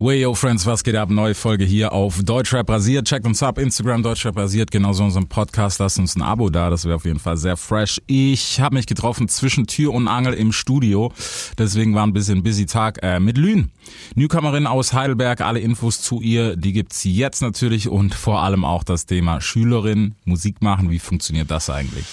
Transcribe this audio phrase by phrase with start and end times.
[0.00, 1.10] Way yo Friends, was geht ab?
[1.10, 3.08] Neue Folge hier auf Deutschrap rasiert.
[3.08, 5.80] Checkt uns ab, Instagram Deutschrap rasiert, genauso unserem Podcast.
[5.80, 8.00] Lasst uns ein Abo da, das wäre auf jeden Fall sehr fresh.
[8.06, 11.12] Ich habe mich getroffen zwischen Tür und Angel im Studio,
[11.58, 13.72] deswegen war ein bisschen busy Tag äh, mit Lün.
[14.14, 18.84] Newcomerin aus Heidelberg, alle Infos zu ihr, die gibt's jetzt natürlich und vor allem auch
[18.84, 22.06] das Thema Schülerin, Musik machen, wie funktioniert das eigentlich?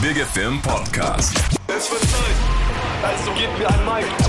[0.00, 1.36] Big FM Podcast.
[1.66, 2.36] Es wird Zeit,
[3.02, 4.25] also gebt mir ein Mic.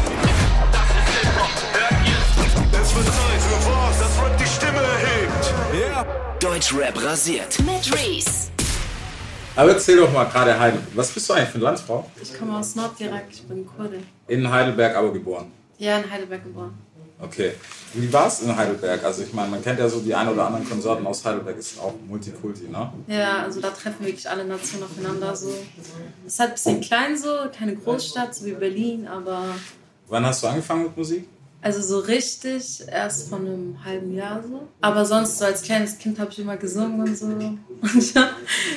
[2.97, 5.53] Wird Zeit für was, das Rap die Stimme erhebt.
[5.79, 6.05] Ja.
[6.39, 7.59] Deutschrap rasiert.
[7.59, 8.49] Mit Reese.
[9.55, 10.95] Aber erzähl doch mal gerade Heidelberg.
[10.95, 12.09] Was bist du eigentlich für eine Landsfrau?
[12.21, 14.05] Ich komme aus Norddirekt, ich bin Kurdin.
[14.27, 15.51] In Heidelberg aber geboren.
[15.77, 16.77] Ja, in Heidelberg geboren.
[17.19, 17.53] Okay.
[17.93, 19.03] Wie war es in Heidelberg?
[19.03, 21.79] Also ich meine, man kennt ja so die ein oder anderen Konsorten aus Heidelberg, ist
[21.79, 22.91] auch Multikulti, ne?
[23.07, 25.35] Ja, also da treffen wirklich alle Nationen aufeinander.
[25.35, 25.49] So.
[26.25, 29.43] Es ist halt ein bisschen klein so, keine Großstadt, so wie Berlin, aber
[30.09, 31.27] Wann hast du angefangen mit Musik?
[31.67, 34.69] Also so richtig erst von einem halben Jahr so.
[34.79, 37.25] Aber sonst so als kleines Kind habe ich immer gesungen und so.
[37.81, 38.29] Und ja,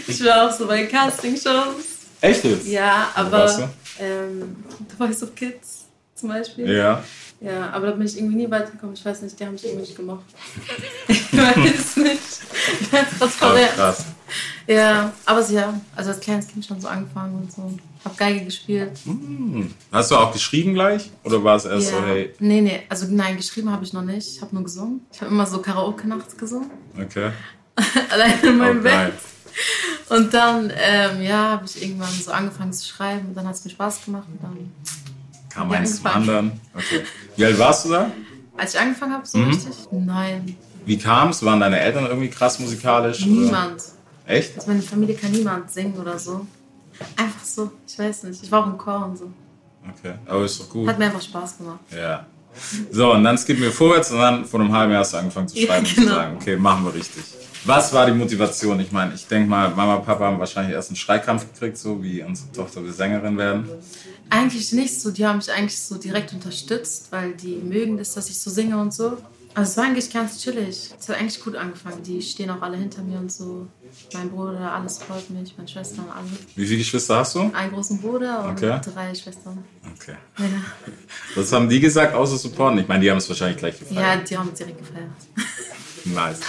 [0.09, 1.85] ich war auch so bei Castingshows.
[2.21, 2.67] Echt jetzt?
[2.67, 3.69] Ja, aber warst du?
[4.01, 4.57] ähm,
[4.91, 5.85] The Voice of Kids
[6.17, 6.69] zum Beispiel.
[6.69, 7.03] Ja.
[7.41, 8.95] Ja, aber da bin ich irgendwie nie weitergekommen.
[8.95, 10.25] Ich weiß nicht, die haben mich irgendwie nicht gemacht.
[11.09, 12.21] ich weiß nicht.
[13.19, 13.71] Transparent.
[13.71, 14.05] krass.
[14.67, 17.77] Ja, aber so, ja, also als kleines Kind schon so angefangen und so.
[18.05, 18.93] Hab Geige gespielt.
[19.93, 21.11] Hast du auch geschrieben gleich?
[21.23, 21.99] Oder war es erst ja.
[21.99, 24.37] so, hey, Nee, nee, also nein, geschrieben habe ich noch nicht.
[24.37, 25.01] Ich habe nur gesungen.
[25.13, 26.71] Ich habe immer so Karaoke nachts gesungen.
[26.99, 27.31] okay.
[28.11, 29.13] Allein in meinem Oh, Bett.
[30.09, 33.29] Und dann, ähm, ja, habe ich irgendwann so angefangen zu schreiben.
[33.29, 34.25] Und dann hat es mir Spaß gemacht.
[34.29, 34.73] Und dann,
[35.51, 36.53] Kam eins zum anderen.
[36.75, 37.03] Okay.
[37.37, 38.11] Wie alt warst du da?
[38.57, 39.49] als ich angefangen habe, so Mhm.
[39.51, 39.75] richtig?
[39.91, 41.43] Nein, Wie kam es?
[41.45, 43.27] Waren deine Eltern irgendwie krass musikalisch?
[43.27, 43.77] Oder?
[44.31, 44.57] Echt?
[44.57, 46.47] Also meine Familie kann niemand singen oder so.
[47.17, 48.43] Einfach so, ich weiß nicht.
[48.43, 49.31] Ich war auch im Chor und so.
[49.89, 50.15] Okay.
[50.27, 50.89] Aber ist doch gut.
[50.89, 51.81] Hat mir einfach Spaß gemacht.
[51.95, 52.27] Ja.
[52.91, 55.49] So, und dann skippen wir vorwärts und dann vor einem halben Jahr hast du angefangen
[55.49, 56.09] zu Ja, schreiben und genau.
[56.09, 57.23] zu sagen, okay, machen wir richtig.
[57.65, 58.81] Was war die Motivation?
[58.81, 62.03] Ich meine, ich denke mal, Mama und Papa haben wahrscheinlich erst einen Schreikampf gekriegt, so
[62.03, 63.69] wie unsere Tochter will Sängerin werden.
[64.31, 65.11] Eigentlich nicht so.
[65.11, 68.79] Die haben mich eigentlich so direkt unterstützt, weil die mögen das, dass ich so singe
[68.81, 69.17] und so.
[69.53, 70.91] Also es war eigentlich ganz chillig.
[70.99, 72.03] Es hat eigentlich gut angefangen.
[72.05, 73.67] Die stehen auch alle hinter mir und so.
[74.15, 75.55] Mein Bruder, alles freut mich.
[75.57, 76.29] Meine Schwestern, alle.
[76.55, 77.51] Wie viele Geschwister hast du?
[77.53, 78.81] Einen großen Bruder und Okay.
[78.95, 79.65] drei Schwestern.
[79.97, 80.15] Okay.
[80.39, 80.45] Ja.
[81.35, 82.79] Was haben die gesagt, außer Supporten?
[82.79, 84.31] Ich meine, die haben es wahrscheinlich gleich ja, gefeiert.
[84.31, 85.11] die haben es direkt gefeiert.
[86.05, 86.41] Nice.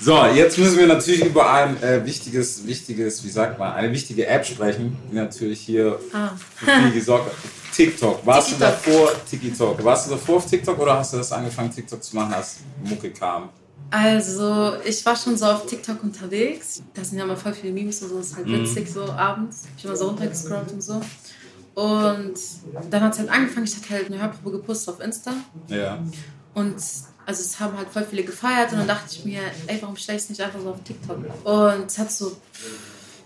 [0.00, 4.26] So, jetzt müssen wir natürlich über ein äh, wichtiges, wichtiges, wie sagt man, eine wichtige
[4.26, 6.30] App sprechen, die natürlich hier Ah.
[6.56, 7.34] für viel gesorgt hat.
[7.74, 8.24] TikTok.
[8.26, 8.70] Warst du TikTok.
[8.70, 12.34] davor, TikTok, warst du davor auf TikTok oder hast du das angefangen, TikTok zu machen,
[12.34, 13.48] als Mucke kam?
[13.90, 16.82] Also, ich war schon so auf TikTok unterwegs.
[16.94, 18.18] Da sind ja mal voll viele Memes und so.
[18.18, 19.62] Das ist halt witzig, so abends.
[19.76, 21.00] Ich bin immer so runtergescrollt und so.
[21.74, 22.34] Und
[22.90, 23.66] dann hat es halt angefangen.
[23.66, 25.32] Ich hatte halt eine Hörprobe gepostet auf Insta.
[25.68, 25.98] Ja.
[26.54, 26.76] Und
[27.26, 28.72] also es haben halt voll viele gefeiert.
[28.72, 31.18] Und dann dachte ich mir, ey, warum stelle ich es nicht einfach so auf TikTok?
[31.44, 32.36] Und es hat so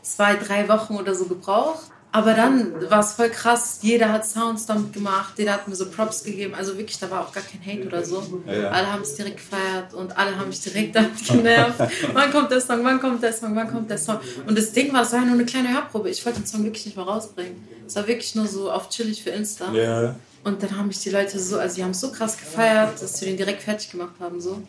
[0.02, 1.90] zwei, drei Wochen oder so gebraucht.
[2.10, 3.80] Aber dann war es voll krass.
[3.82, 5.34] Jeder hat Sounds damit gemacht.
[5.36, 6.54] Jeder hat mir so Props gegeben.
[6.54, 8.42] Also wirklich, da war auch gar kein Hate oder so.
[8.46, 8.70] Ja, ja.
[8.70, 11.78] Alle haben es direkt gefeiert und alle haben mich direkt damit genervt.
[12.14, 12.82] wann kommt der Song?
[12.82, 13.54] Wann kommt der Song?
[13.54, 14.18] Wann kommt der Song?
[14.46, 16.08] Und das Ding war, es war ja nur eine kleine Hörprobe.
[16.08, 17.56] Ich wollte den Song wirklich nicht mal rausbringen.
[17.86, 19.70] Es war wirklich nur so auf chillig für Insta.
[19.72, 20.14] Ja.
[20.44, 23.20] Und dann haben mich die Leute so, also die haben es so krass gefeiert, dass
[23.20, 24.40] wir den direkt fertig gemacht haben.
[24.40, 24.62] So.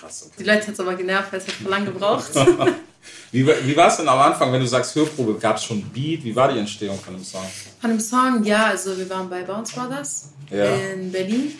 [0.00, 0.50] Krass, Die okay.
[0.54, 2.30] Leute hat es aber genervt, weil es hat voll lange gebraucht.
[3.30, 5.38] Wie, wie war es denn am Anfang, wenn du sagst Hörprobe?
[5.38, 6.24] Gab es schon Beat?
[6.24, 7.44] Wie war die Entstehung von dem Song?
[7.80, 10.64] Von dem Song, ja, also wir waren bei Bounce Brothers Ja.
[10.74, 11.52] in Berlin.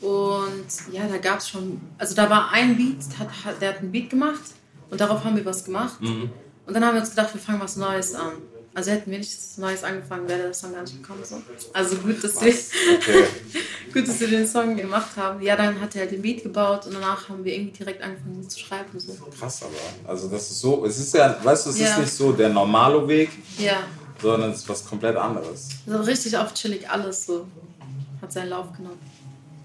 [0.00, 3.28] Und ja, da gab es schon, also da war ein Beat, hat,
[3.60, 4.40] der hat einen Beat gemacht
[4.90, 6.00] und darauf haben wir was gemacht.
[6.00, 6.30] Mhm.
[6.66, 8.32] Und dann haben wir uns gedacht, wir fangen was Neues an.
[8.74, 11.20] Also hätten wir nichts Neues angefangen, wäre der Song gar nicht gekommen.
[11.24, 11.42] So.
[11.72, 13.24] Also gut dass, wir, Okay.
[13.92, 15.42] gut, dass wir den Song gemacht haben.
[15.42, 18.48] Ja, dann hat er halt den Beat gebaut und danach haben wir irgendwie direkt angefangen
[18.48, 18.98] zu schreiben.
[19.00, 19.14] So.
[19.38, 20.10] Krass aber.
[20.10, 21.98] Also das ist so, es ist ja, weißt du, es ist Ja.
[21.98, 23.82] nicht so der normale Weg, Ja,
[24.22, 25.68] sondern es ist was komplett anderes.
[25.86, 27.46] also richtig auf chillig alles so.
[28.20, 28.98] Hat seinen Lauf genommen.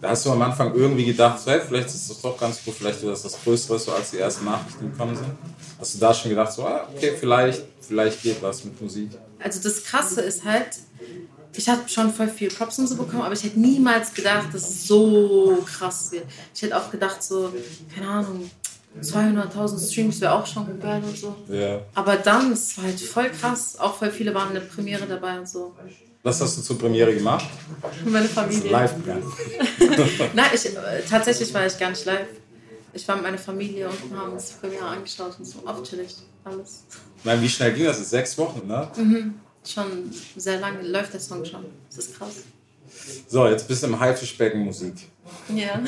[0.03, 3.02] Da hast du am Anfang irgendwie gedacht, hey, vielleicht ist das doch ganz gut, vielleicht
[3.02, 5.29] wird das das Größere, so als die ersten Nachrichten gekommen sind.
[5.79, 9.11] Hast du da schon gedacht, so, ah, okay, vielleicht, vielleicht geht was mit Musik?
[9.40, 10.72] Also das Krasse ist halt,
[11.53, 14.70] ich habe schon voll viel Props und so bekommen, aber ich hätte niemals gedacht, dass
[14.70, 16.26] es so krass wird.
[16.53, 17.53] Ich hätte auch gedacht, so,
[17.96, 18.52] keine Ahnung,
[19.02, 21.34] 200.000 Streams wäre auch schon geil und so.
[21.47, 21.79] Ja.
[21.96, 23.79] Aber dann, es war halt voll krass.
[23.79, 25.73] Auch voll viele waren in der Premiere dabei und so.
[26.23, 27.49] Was hast du zur Premiere gemacht?
[28.05, 28.72] Meine Familie.
[28.72, 29.29] Live gegangen.
[30.34, 32.28] Nein, ich, äh, tatsächlich war ich gar nicht live.
[32.93, 35.59] Ich war mit meiner Familie und wir haben uns die Premiere angeschaut und so.
[35.66, 36.16] Auf chillig,
[36.46, 36.85] alles.
[37.25, 37.99] Meine, wie schnell ging das?
[37.99, 38.90] Das sechs Wochen, ne?
[39.66, 41.66] Schon sehr lange läuft der Song schon.
[41.90, 42.35] Das ist krass.
[43.28, 45.09] So, jetzt bist du im Haifischbecken Musik.
[45.53, 45.81] Ja.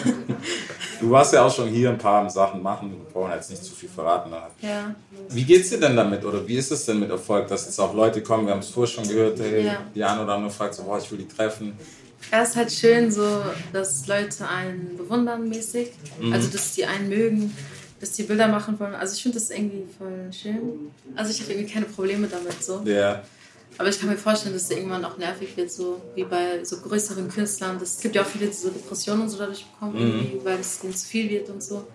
[0.99, 3.73] Du warst ja auch schon hier ein paar Sachen machen, wir brauchen jetzt nicht zu
[3.73, 4.31] viel verraten.
[4.61, 4.95] Ja.
[5.29, 7.93] Wie geht's dir denn damit oder wie ist es denn mit Erfolg, dass jetzt auch
[7.93, 9.81] Leute kommen, wir haben es vorher schon gehört, hey, Ja.
[9.93, 11.73] die eine oder andere fragt so, boah, ich will die treffen.
[12.31, 15.91] Ja, es ist halt schön so, dass Leute einen bewundern mäßig.
[16.19, 16.33] Mhm.
[16.33, 17.55] Also, dass die einen mögen,
[17.99, 18.95] dass die Bilder machen wollen.
[18.95, 20.91] Also, ich finde das irgendwie voll schön.
[21.15, 22.81] Also, ich habe irgendwie keine Probleme damit so.
[22.85, 23.21] Ja,
[23.77, 26.77] Aber ich kann mir vorstellen, dass es irgendwann auch nervig wird, so wie bei so
[26.77, 27.77] größeren Künstlern.
[27.81, 30.79] Es gibt ja auch viele, die so Depressionen und so dadurch bekommen, irgendwie, weil es
[30.79, 31.85] denen zu viel wird und so.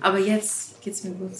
[0.00, 1.30] Aber jetzt geht's mir gut.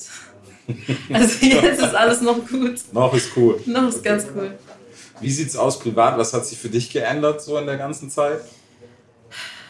[1.12, 2.80] Also jetzt ist alles noch gut.
[2.92, 3.60] noch ist cool.
[3.66, 4.56] Noch ist ganz cool.
[5.20, 6.16] Wie sieht's aus privat?
[6.16, 8.40] Was hat sich für dich geändert so in der ganzen Zeit?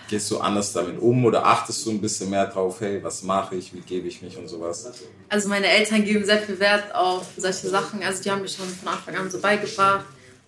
[0.09, 3.55] Gehst du anders damit um oder achtest du ein bisschen mehr drauf, hey, was mache
[3.57, 4.91] ich, wie gebe ich mich und sowas?
[5.29, 8.03] Also meine Eltern geben sehr viel Wert auf solche Sachen.
[8.03, 10.05] Also die haben mir schon von Anfang an so beigebracht,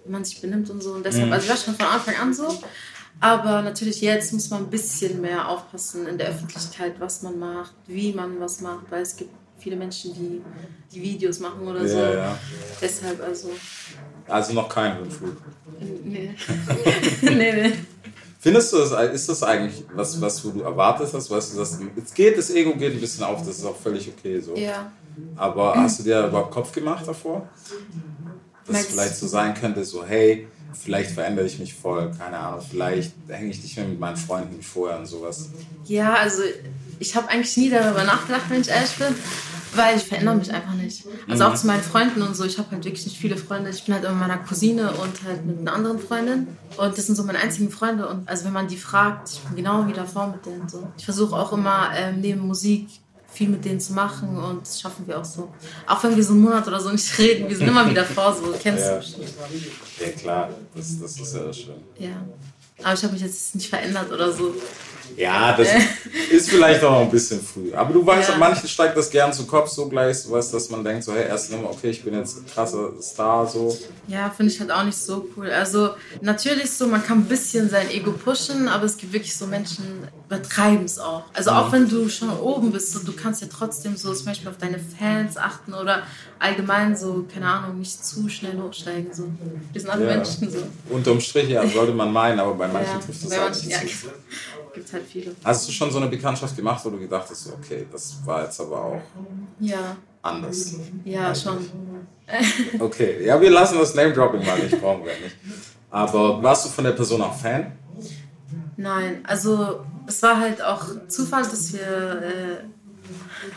[0.07, 0.93] man sich benimmt und so.
[0.93, 2.49] Und deshalb, also ich war schon von Anfang an so.
[3.21, 7.75] Aber natürlich jetzt muss man ein bisschen mehr aufpassen in der Öffentlichkeit, was man macht,
[7.87, 10.43] wie man was macht, weil es gibt viele Menschen, die
[10.93, 11.99] die Videos machen oder so.
[11.99, 12.39] Ja, ja.
[12.81, 13.51] Deshalb also,
[14.29, 15.37] Also noch kein Höhenflug.
[16.05, 16.35] nee.
[17.23, 17.73] nee, nee.
[18.39, 21.31] Findest du das, ist das eigentlich was, was du erwartet hast?
[21.31, 24.09] Weißt du, dass, es geht, das Ego geht ein bisschen auf, das ist auch völlig
[24.09, 24.57] okay so.
[24.57, 24.91] Ja.
[25.37, 27.49] Aber hast du dir überhaupt Kopf gemacht davor?
[28.67, 32.61] Dass es vielleicht so sein könnte, so hey, vielleicht verändere ich mich voll, keine Ahnung,
[32.69, 35.49] vielleicht hänge ich nicht mehr mit meinen Freunden wie vorher und sowas.
[35.85, 36.43] Ja, also
[36.99, 39.15] ich habe eigentlich nie darüber nachgedacht, wenn ich ehrlich bin,
[39.75, 41.05] weil ich verändere mich einfach nicht.
[41.29, 42.45] Also auch zu meinen Freunden und so.
[42.45, 43.71] Ich habe halt wirklich nicht viele Freunde.
[43.71, 46.49] Ich bin halt immer mit meiner Cousine und halt mit einer anderen Freundin.
[46.77, 48.09] Und das sind so meine einzigen Freunde.
[48.09, 50.69] Und also wenn man die fragt, ich bin genau wie davor mit denen.
[50.69, 50.87] So.
[50.97, 52.89] Ich versuche auch immer ähm, neben Musik
[53.33, 55.49] viel mit denen zu machen und das schaffen wir auch so.
[55.87, 58.35] Auch wenn wir so einen Monat oder so nicht reden, wir sind immer wieder vor,
[58.35, 58.93] so kennst Ja.
[58.95, 59.29] du bestimmt.
[60.01, 61.75] Ja klar, das, das ist ja schön.
[61.99, 62.11] Ja.
[62.83, 64.55] Aber ich habe mich jetzt nicht verändert oder so.
[65.17, 65.69] Ja, das
[66.31, 67.73] ist vielleicht auch noch ein bisschen früh.
[67.75, 68.35] Aber du weißt, Ja.
[68.35, 71.13] an manchen steigt das gern zu Kopf so gleich, so weißt, dass man denkt, so,
[71.13, 73.77] hey, erst Nummer, okay, ich bin jetzt ein krasser Star, so.
[74.09, 75.51] Ja, finde ich halt auch nicht so cool.
[75.51, 75.91] Also
[76.23, 79.85] natürlich so, man kann ein bisschen sein Ego pushen, aber es gibt wirklich so Menschen,
[80.33, 81.25] übertreiben es auch.
[81.35, 84.49] Also auch wenn du schon oben bist, so, du kannst ja trotzdem so zum Beispiel
[84.49, 86.03] auf deine Fans achten oder
[86.39, 89.13] allgemein so, keine Ahnung, nicht zu schnell hochsteigen.
[89.13, 89.29] So.
[89.73, 90.17] Wir sind alle Ja.
[90.17, 90.59] Menschen so.
[90.89, 93.79] Unterm Strich, ja, sollte man meinen, aber bei manchen Ja, trifft bei halt nicht ja,
[94.75, 95.35] gibt halt viele.
[95.45, 98.59] Hast du schon so eine Bekanntschaft gemacht, wo du gedacht hast, okay, das war jetzt
[98.61, 99.03] aber auch
[99.61, 100.77] Ja, anders?
[101.05, 101.59] ja, schon.
[102.79, 105.37] Okay, ja, wir lassen das Name-Dropping mal nicht, brauchen wir nicht.
[105.91, 107.73] Aber warst du von der Person auch Fan?
[108.83, 111.81] Nein, also es war halt auch Zufall, dass wir.
[112.23, 112.57] Äh,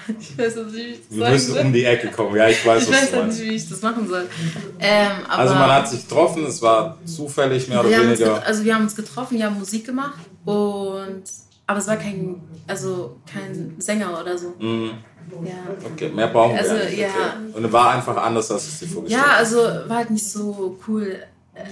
[0.19, 1.61] ich weiß nicht, wie ich das Wir sagen müssen soll.
[1.65, 3.39] um die Ecke kommen, ja, ich weiß, Ich was weiß du halt meinst.
[3.39, 4.27] nicht, wie ich das machen soll.
[4.79, 8.43] Ähm, Also man hat sich getroffen, es war zufällig mehr oder wir weniger.
[8.45, 11.23] also wir haben uns getroffen, wir haben Musik gemacht und
[11.67, 14.53] aber es war kein also kein Sänger oder so.
[14.59, 14.91] Mhm.
[15.43, 15.53] Ja.
[15.93, 16.97] Okay, mehr brauchen Also, wir nicht.
[16.99, 17.07] ja.
[17.07, 17.53] Okay.
[17.57, 19.57] Und es war einfach anders, als es dir vorgestellt ja, also
[19.87, 21.15] war halt nicht so cool.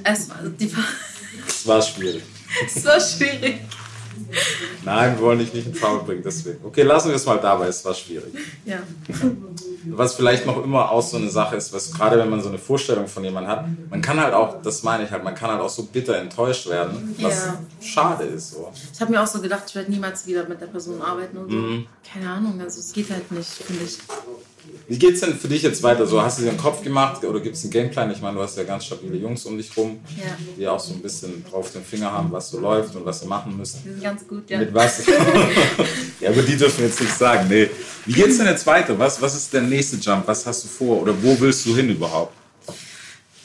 [0.04, 0.84] Es war, die war,
[1.48, 2.24] Es war schwierig.
[2.66, 3.62] Es war schwierig.
[4.84, 6.64] Nein, wir wollen dich nicht in Trouble bringen, deswegen.
[6.64, 8.34] Okay, lassen wir es mal dabei, es war schwierig.
[8.66, 8.80] Ja.
[9.86, 12.58] Was vielleicht noch immer auch so eine Sache ist, was gerade wenn man so eine
[12.58, 15.62] Vorstellung von jemandem hat, man kann halt auch, das meine ich halt, man kann halt
[15.62, 17.60] auch so bitter enttäuscht werden, was Ja.
[17.82, 18.52] schade ist.
[18.52, 18.72] So.
[18.94, 21.50] Ich habe mir auch so gedacht, ich werde niemals wieder mit der Person arbeiten und
[21.52, 21.58] so.
[21.58, 21.88] Mhm.
[22.12, 23.98] Keine Ahnung, also es geht halt nicht, finde ich.
[24.88, 26.06] Wie geht's denn für dich jetzt weiter?
[26.06, 28.12] So, hast du dir einen Kopf gemacht oder gibt es einen Gameplan?
[28.12, 30.36] Ich meine, du hast ja ganz stabile Jungs um dich rum, Ja.
[30.58, 33.28] die auch so ein bisschen drauf den Finger haben, was so läuft und was sie
[33.28, 33.82] machen müssen.
[33.86, 34.60] Wir sind ganz gut, ja.
[34.60, 35.06] Mit was?
[36.20, 37.48] ja, aber die dürfen jetzt nicht sagen.
[37.50, 37.70] Nee.
[38.06, 38.98] Wie geht's denn jetzt weiter?
[39.00, 40.28] Was, was ist der nächste Jump?
[40.28, 41.02] Was hast du vor?
[41.02, 42.34] Oder wo willst du hin überhaupt?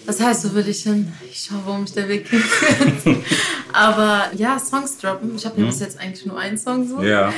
[0.07, 1.13] Was heißt, so will ich hin?
[1.31, 3.19] Ich schaue, wo mich der Weg hinführt.
[3.73, 5.37] Aber ja, Songs droppen.
[5.37, 7.03] Ich habe ja bis jetzt eigentlich nur einen Song so.
[7.03, 7.33] Ja.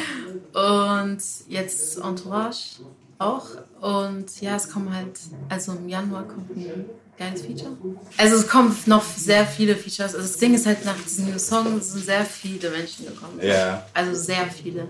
[0.54, 1.18] Und
[1.48, 2.80] jetzt Entourage
[3.18, 3.46] auch.
[3.80, 5.18] Und ja, es kommen halt,
[5.48, 6.84] also im Januar kommt ein
[7.18, 7.76] geiles Feature.
[8.16, 10.14] Also es kommen noch sehr viele Features.
[10.14, 13.40] Also das Ding ist halt, nach diesem Song sind sehr viele Menschen gekommen.
[13.42, 13.86] Ja.
[13.94, 14.88] Also sehr viele.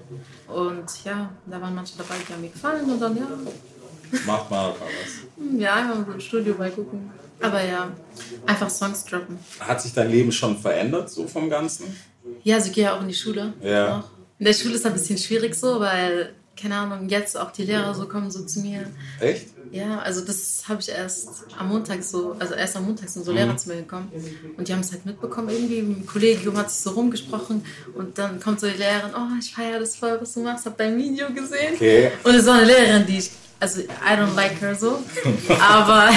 [0.49, 2.91] Und ja, da waren manche dabei, die haben mir gefallen.
[2.91, 3.29] Und dann ja,
[4.27, 5.59] Macht mal was.
[5.61, 7.11] ja, einfach so im Studio mal gucken.
[7.41, 7.91] Aber ja,
[8.47, 9.39] einfach Songs droppen.
[9.61, 11.97] Hat sich dein Leben schon verändert, so vom Ganzen?
[12.43, 13.55] Ja, also ich gehe ja auch in die Schule.
[13.63, 13.99] Ja.
[13.99, 14.11] Noch.
[14.39, 17.65] In der Schule ist es ein bisschen schwierig so, weil, keine Ahnung, jetzt auch die
[17.65, 18.87] Lehrer so kommen so zu mir.
[19.21, 19.49] Echt?
[19.73, 23.33] Ja, also das habe ich erst am Montag so, also erst am Montag sind so
[23.33, 24.11] Lehrer zu mir gekommen
[24.57, 25.79] und die haben es halt mitbekommen irgendwie.
[25.79, 27.65] Im Kollegium hat sich so rumgesprochen
[27.95, 30.77] und dann kommt so die Lehrerin, oh, ich feiere das voll, was du machst, hab
[30.77, 31.75] dein Video gesehen.
[31.75, 32.11] Okay.
[32.25, 33.31] Und es war eine Lehrerin, die ich,
[33.61, 34.99] also I don't like her so,
[35.61, 36.11] aber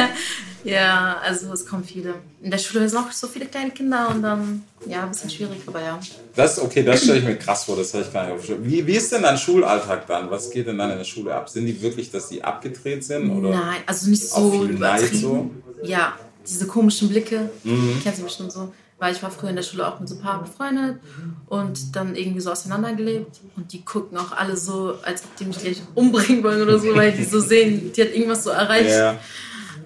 [0.64, 2.14] Ja, also es kommen viele.
[2.42, 5.58] In der Schule sind auch so viele kleine Kinder und dann, ja, ein bisschen schwierig,
[5.66, 5.98] aber ja.
[6.36, 8.46] Das, okay, das stelle ich mir krass vor, das habe ich gar nicht auf dem
[8.46, 8.64] Schirm.
[8.64, 10.30] wie, wie ist denn dein Schulalltag dann?
[10.30, 11.48] Was geht denn dann in der Schule ab?
[11.48, 13.30] Sind die wirklich, dass die abgedreht sind?
[13.30, 15.50] Oder Nein, also nicht so viel Neid so?
[15.82, 16.14] Ja,
[16.46, 17.98] diese komischen Blicke, Mhm.
[18.02, 18.72] kennst du bestimmt so.
[18.98, 20.98] Weil ich war früher in der Schule auch mit so ein paar befreundet
[21.46, 23.40] und dann irgendwie so auseinandergelebt.
[23.56, 26.94] Und die gucken auch alle so, als ob die mich gleich umbringen wollen oder so,
[26.94, 28.90] weil die so sehen, die hat irgendwas so erreicht.
[28.90, 29.18] Ja.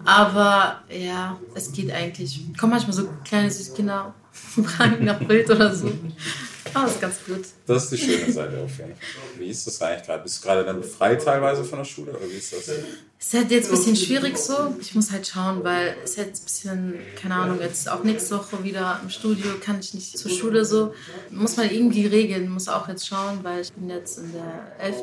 [0.05, 2.41] Aber ja, es geht eigentlich.
[2.59, 5.91] Kommen manchmal so kleine süße Kinder, fragen nach Bild oder so.
[6.73, 7.45] Aber ist ganz gut.
[7.67, 9.39] Das ist die schöne Seite auf jeden Fall.
[9.39, 10.23] Wie ist das eigentlich gerade?
[10.23, 12.69] Bist du gerade dann frei teilweise von der Schule oder wie ist das?
[13.27, 14.75] Es ist halt jetzt ein bisschen schwierig so.
[14.81, 18.37] Ich muss halt schauen, weil es ist jetzt ein bisschen, keine Ahnung, jetzt auch nächste
[18.37, 20.93] Woche wieder im Studio, kann ich nicht zur Schule so.
[21.31, 24.97] Muss man irgendwie regeln, muss auch jetzt schauen, weil ich bin jetzt in der 11.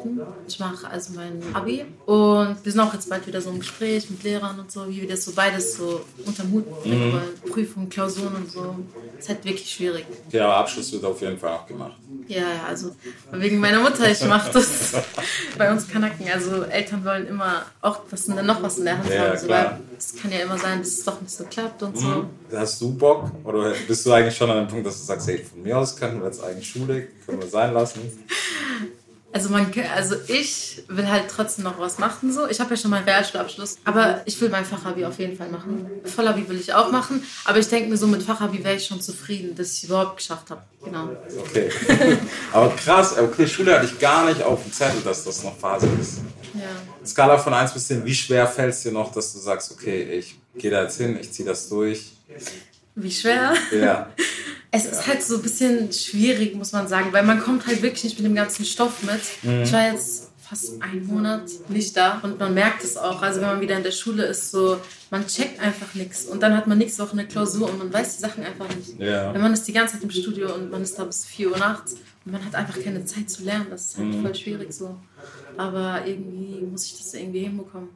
[0.47, 4.07] Ich mache also mein Abi und wir sind auch jetzt bald wieder so im Gespräch
[4.11, 7.23] mit Lehrern und so, wie wir das so beides so unterm Hut wollen.
[7.49, 8.75] Prüfungen, Klausuren und so.
[9.17, 10.05] Es ist halt wirklich schwierig.
[10.31, 11.97] Ja, aber Abschluss wird auf jeden Fall auch gemacht.
[12.27, 12.95] Ja, ja, also
[13.31, 14.93] wegen meiner Mutter, ich mache das
[15.57, 16.27] bei uns Kanaken.
[16.33, 19.37] Also Eltern wollen immer auch was in der, noch was in der Hand Ja, haben.
[19.37, 19.47] So,
[19.97, 22.25] es kann ja immer sein, dass es doch nicht so klappt und so.
[22.53, 25.43] Hast du Bock oder bist du eigentlich schon an dem Punkt, dass du sagst, hey,
[25.43, 28.01] von mir aus könnten wir jetzt eigentlich Schule, können wir sein lassen?
[29.33, 32.33] Also, man, also ich will halt trotzdem noch was machen.
[32.33, 32.47] So.
[32.47, 35.89] Ich habe ja schon meinen Realschulabschluss, aber ich will mein Fachabi auf jeden Fall machen.
[36.03, 38.99] Vollabi will ich auch machen, aber ich denke mir so, mit Fachabi wäre ich schon
[38.99, 40.61] zufrieden, dass ich überhaupt geschafft habe.
[40.83, 41.09] Genau.
[41.39, 41.69] Okay.
[42.51, 45.87] aber krass, okay, Schule hatte ich gar nicht auf dem Zettel, dass das noch Phase
[45.99, 46.21] ist.
[46.53, 47.05] Ja.
[47.05, 50.03] Skala von 1 bis 10, wie schwer fällt es dir noch, dass du sagst, okay,
[50.03, 52.11] ich gehe da jetzt hin, ich ziehe das durch?
[52.95, 53.53] Wie schwer?
[53.71, 54.09] Ja.
[54.71, 58.03] Es ist halt so ein bisschen schwierig, muss man sagen, weil man kommt halt wirklich
[58.05, 59.19] nicht mit dem ganzen Stoff mit.
[59.43, 59.63] Mhm.
[59.63, 63.21] Ich war jetzt fast einen Monat nicht da und man merkt es auch.
[63.21, 64.77] Also wenn man wieder in der Schule ist, so
[65.09, 68.15] man checkt einfach nichts und dann hat man nächste Woche eine Klausur und man weiß
[68.17, 68.97] die Sachen einfach nicht.
[68.99, 69.33] Ja.
[69.33, 71.57] Wenn man ist die ganze Zeit im Studio und man ist da bis 4 Uhr
[71.57, 71.93] nachts
[72.25, 74.21] und man hat einfach keine Zeit zu lernen, das ist halt Mhm.
[74.23, 74.95] voll schwierig so.
[75.57, 77.89] Aber irgendwie muss ich das irgendwie hinbekommen.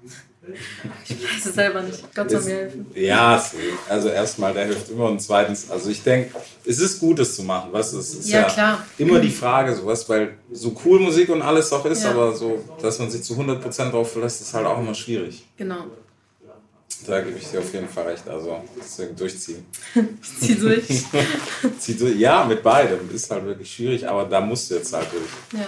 [1.07, 2.03] Ich weiß es selber nicht.
[2.15, 2.85] Gott soll mir helfen.
[2.95, 3.43] Ja,
[3.89, 6.35] also erstmal, der hilft immer und zweitens, also ich denke,
[6.65, 8.85] es ist gut, das zu machen, weißt du, es ist Ja, ja, klar.
[8.97, 12.11] immer die Frage, sowas, weil so cool Musik und alles auch ist, Ja.
[12.11, 15.45] aber so, dass man sich zu 100% drauf verlässt, ist halt auch immer schwierig.
[15.57, 15.85] Genau.
[17.07, 19.65] Da gebe ich dir auf jeden Fall recht, also deswegen durchziehen.
[20.39, 20.85] Zieh durch.
[21.79, 22.15] Zieh durch.
[22.17, 25.61] Ja, mit beidem ist halt wirklich schwierig, aber da musst du jetzt halt durch.
[25.61, 25.67] Ja.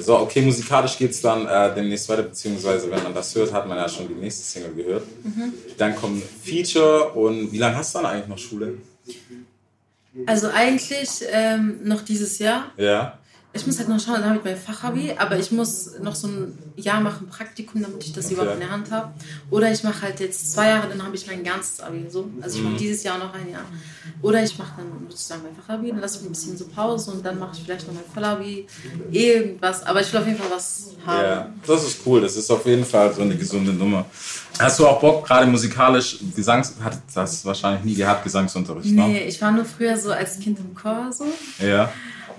[0.00, 3.66] So, okay, musikalisch geht es dann äh, demnächst weiter, beziehungsweise wenn man das hört, hat
[3.68, 5.04] man ja schon die nächste Single gehört.
[5.22, 5.52] Mhm.
[5.76, 8.78] Dann kommt Feature und wie lange hast du dann eigentlich noch Schule?
[10.26, 12.70] Also eigentlich ähm, noch dieses Jahr.
[12.76, 13.18] Ja.
[13.54, 16.26] Ich muss halt noch schauen, dann habe ich mein Fachabi, aber ich muss noch so
[16.26, 18.34] ein Jahr machen Praktikum, damit ich das Okay.
[18.34, 19.12] überhaupt in der Hand habe.
[19.50, 22.06] Oder ich mache halt jetzt zwei Jahre, dann habe ich mein ganzes Abi.
[22.08, 22.30] So.
[22.40, 23.64] Also ich mache dieses Jahr noch ein Jahr.
[24.22, 27.26] Oder ich mache dann sozusagen mein Fachabi, dann lasse ich ein bisschen so Pause und
[27.26, 28.66] dann mache ich vielleicht noch mein Vollabi,
[29.10, 29.84] irgendwas.
[29.84, 31.22] Aber ich will auf jeden Fall was haben.
[31.22, 32.22] Ja, das ist cool.
[32.22, 34.06] Das ist auf jeden Fall so eine gesunde Nummer.
[34.58, 36.74] Hast du auch Bock, gerade musikalisch, Gesangs...
[36.82, 39.08] Hat das wahrscheinlich nie gehabt, Gesangsunterricht, ne?
[39.08, 41.26] Nee, ich war nur früher so als Kind im Chor so.
[41.64, 41.92] Ja.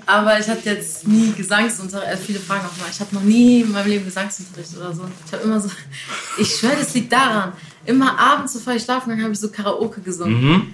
[0.06, 2.08] Aber ich hatte jetzt nie Gesangsunterricht.
[2.10, 5.04] Also viele fragen auch mal, ich habe noch nie in meinem Leben Gesangsunterricht oder so.
[5.26, 5.70] Ich habe immer so,
[6.38, 7.54] ich schwöre, das liegt daran.
[7.86, 10.74] Immer abends, bevor ich schlafen gegangen habe ich so Karaoke gesungen.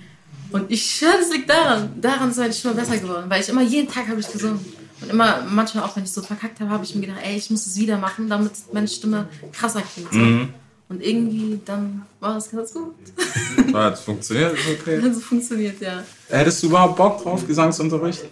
[0.51, 1.91] Und ich schwöre, das liegt daran.
[2.01, 4.59] Daran ist meine Stimme besser geworden, weil ich immer jeden Tag habe ich gesungen.
[5.01, 7.50] Und immer, manchmal auch, wenn ich so verkackt habe, habe ich mir gedacht, ey, ich
[7.50, 10.12] muss es wieder machen, damit meine Stimme krasser klingt.
[10.12, 10.48] So.
[10.89, 12.95] Und irgendwie dann war es ganz gut.
[13.71, 15.00] Ja, das funktioniert, okay.
[15.03, 16.03] Also funktioniert, ja.
[16.27, 18.25] Hättest du überhaupt Bock drauf, Gesangsunterricht?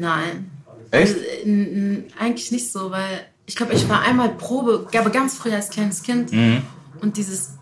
[0.00, 0.50] Nein.
[0.90, 1.14] Echt?
[1.14, 5.50] Also, n- eigentlich nicht so, weil ich glaube, ich war einmal Probe, aber ganz früh
[5.52, 6.32] als kleines Kind.
[6.32, 6.62] Mhm.
[7.00, 7.50] Und dieses.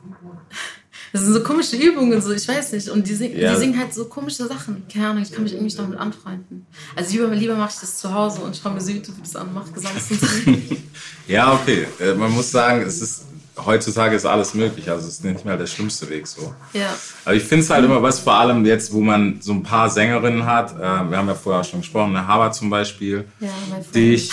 [1.13, 2.89] Das sind so komische Übungen, so, ich weiß nicht.
[2.89, 3.53] Und die, sing, Ja.
[3.53, 4.85] die singen halt so komische Sachen.
[4.93, 6.67] Keine Ahnung, ich kann mich irgendwie nicht damit anfreunden.
[6.95, 9.73] Also lieber, lieber mache ich das zu Hause und schaue mir so YouTube-Videos an, mache
[9.73, 10.77] Gesangsunterricht.
[11.27, 11.89] Ja, okay.
[11.99, 13.25] Äh, Man muss sagen, es ist
[13.65, 14.91] heutzutage ist alles möglich.
[14.91, 16.55] Also es ist nicht mehr der schlimmste Weg so.
[16.73, 16.95] ja.
[17.25, 19.91] Aber ich finde es halt immer was, vor allem jetzt, wo man so ein paar
[19.91, 20.73] Sängerinnen hat.
[20.73, 23.25] Äh, wir haben ja vorher schon gesprochen, eine Harvard zum Beispiel.
[23.41, 23.95] Ja, mein Freund.
[23.95, 24.31] Dich.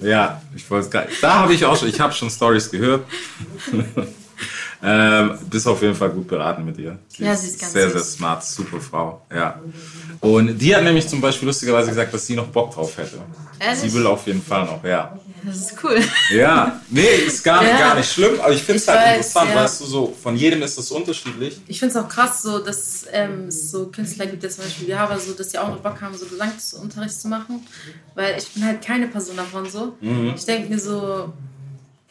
[0.00, 3.04] Ja, ich wollte es gar Da habe ich auch schon, ich habe schon Stories gehört.
[4.82, 6.98] ähm, bist auf jeden Fall gut beraten mit ihr.
[7.18, 7.92] Ja, sie ist ganz sehr, süß.
[7.92, 9.26] sehr smart, super Frau.
[9.34, 9.60] Ja.
[10.20, 13.18] Und die hat nämlich zum Beispiel lustigerweise gesagt, dass sie noch Bock drauf hätte.
[13.58, 13.80] Ehrlich?
[13.80, 15.18] Sie will auf jeden Fall noch, ja.
[15.44, 16.00] Das ist cool.
[16.34, 17.78] Ja, nee, ist gar, Ja.
[17.78, 19.56] gar nicht schlimm, aber ich finde es halt weiß, interessant, ja.
[19.56, 21.60] weißt du, so von jedem ist das unterschiedlich.
[21.66, 24.88] Ich finde es auch krass, so, dass ähm, es so Künstler gibt, jetzt zum Beispiel
[24.88, 27.66] wie Haber, so, dass die auch noch Bock haben, so Gesangsunterricht zu machen.
[28.14, 29.96] Weil ich bin halt keine Person davon so.
[30.34, 31.32] Ich denke mir so,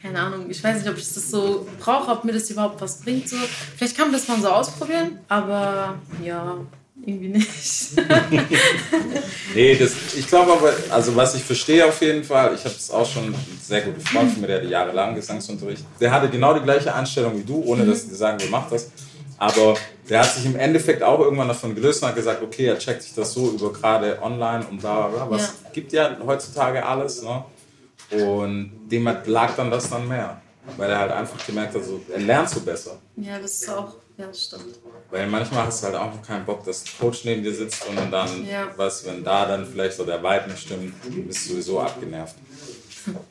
[0.01, 3.01] keine Ahnung, ich weiß nicht, ob ich das so brauche, ob mir das überhaupt was
[3.01, 3.27] bringt.
[3.29, 3.35] So.
[3.77, 6.57] Vielleicht kann man das mal so ausprobieren, aber ja,
[7.05, 7.91] irgendwie nicht.
[9.53, 12.91] nee, das, ich glaube aber, also was ich verstehe auf jeden Fall, ich habe es
[12.91, 16.61] auch schon sehr guten Freund von mir, der hat jahrelang Gesangsunterricht, der hatte genau die
[16.61, 18.91] gleiche Einstellung wie du, ohne dass die sagen, wir machen das.
[19.39, 19.77] Aber
[20.09, 23.03] der hat sich im Endeffekt auch irgendwann davon gelöst und hat gesagt, okay, er checkt
[23.03, 25.31] sich das so über gerade online und bla bla bla.
[25.31, 25.69] Was ja.
[25.71, 27.23] gibt ja heutzutage alles.
[27.23, 27.45] Ne?
[28.11, 30.41] Und dem lag dann das dann mehr.
[30.77, 32.97] Weil er halt einfach gemerkt hat, so, er lernt so besser.
[33.15, 34.79] Ja, das ist auch, ja, stimmt.
[35.11, 37.83] Weil manchmal hast du halt auch noch keinen Bock, dass ein Coach neben dir sitzt
[37.87, 38.71] und dann, ja.
[38.75, 40.93] was, wenn da dann vielleicht so der Vibe nicht stimmt,
[41.27, 42.35] bist du sowieso abgenervt.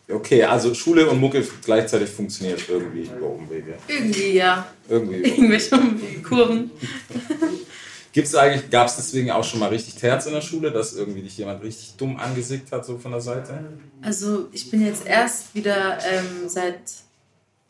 [0.09, 3.75] Okay, also Schule und Mucke gleichzeitig funktioniert irgendwie über Umwege.
[3.87, 4.67] Irgendwie, ja.
[4.89, 5.17] Irgendwie.
[5.17, 5.79] Irgendwelche
[6.27, 6.71] Kurven.
[8.13, 11.23] Gibt's eigentlich, gab es deswegen auch schon mal richtig Terz in der Schule, dass irgendwie
[11.23, 13.61] dich jemand richtig dumm angesickt hat, so von der Seite?
[14.03, 16.81] Also ich bin jetzt erst wieder ähm, seit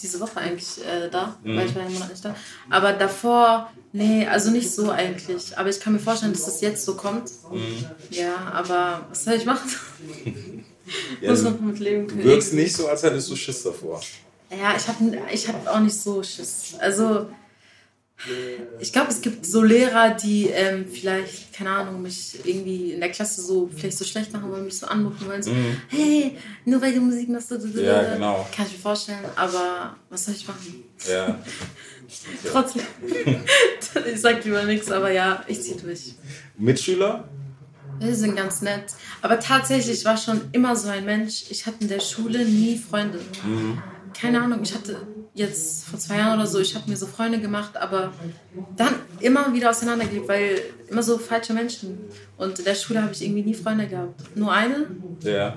[0.00, 1.56] diese Woche eigentlich äh, da, mhm.
[1.56, 2.36] weil ich war einen Monat nicht da.
[2.70, 5.56] Aber davor, nee, also nicht so eigentlich.
[5.56, 7.30] Aber ich kann mir vorstellen, dass das jetzt so kommt.
[7.50, 7.84] Mhm.
[8.10, 9.70] Ja, aber was soll ich machen?
[11.20, 12.22] ja, Muss man mit leben können.
[12.22, 14.00] Du wirkst nicht so, als hättest du Schiss davor.
[14.50, 16.74] Ja, ich habe ich hab auch nicht so Schiss.
[16.78, 17.26] Also
[18.80, 23.10] ich glaube, es gibt so Lehrer, die ähm, vielleicht, keine Ahnung, mich irgendwie in der
[23.10, 25.42] Klasse so vielleicht so schlecht machen wollen, mich so anmucken wollen.
[25.42, 25.80] So, mhm.
[25.88, 27.50] hey, nur weil du Musik machst.
[27.50, 28.46] Ja, genau.
[28.54, 30.84] Kann ich mir vorstellen, aber was soll ich machen?
[31.08, 31.38] Ja.
[32.52, 32.82] Trotzdem.
[34.12, 36.14] ich sag lieber nichts, aber ja, ich ziehe durch.
[36.56, 37.28] Mitschüler?
[38.00, 38.84] Wir sind ganz nett.
[39.22, 41.44] Aber tatsächlich war schon immer so ein Mensch.
[41.50, 43.20] Ich hatte in der Schule nie Freunde.
[43.44, 43.80] Mhm.
[44.18, 45.06] Keine Ahnung, ich hatte
[45.38, 48.12] jetzt vor zwei Jahren oder so, ich habe mir so Freunde gemacht, aber
[48.76, 51.98] dann immer wieder auseinandergelebt, weil immer so falsche Menschen.
[52.38, 54.36] Und in der Schule habe ich irgendwie nie Freunde gehabt.
[54.36, 54.86] Nur eine.
[55.24, 55.56] Ja.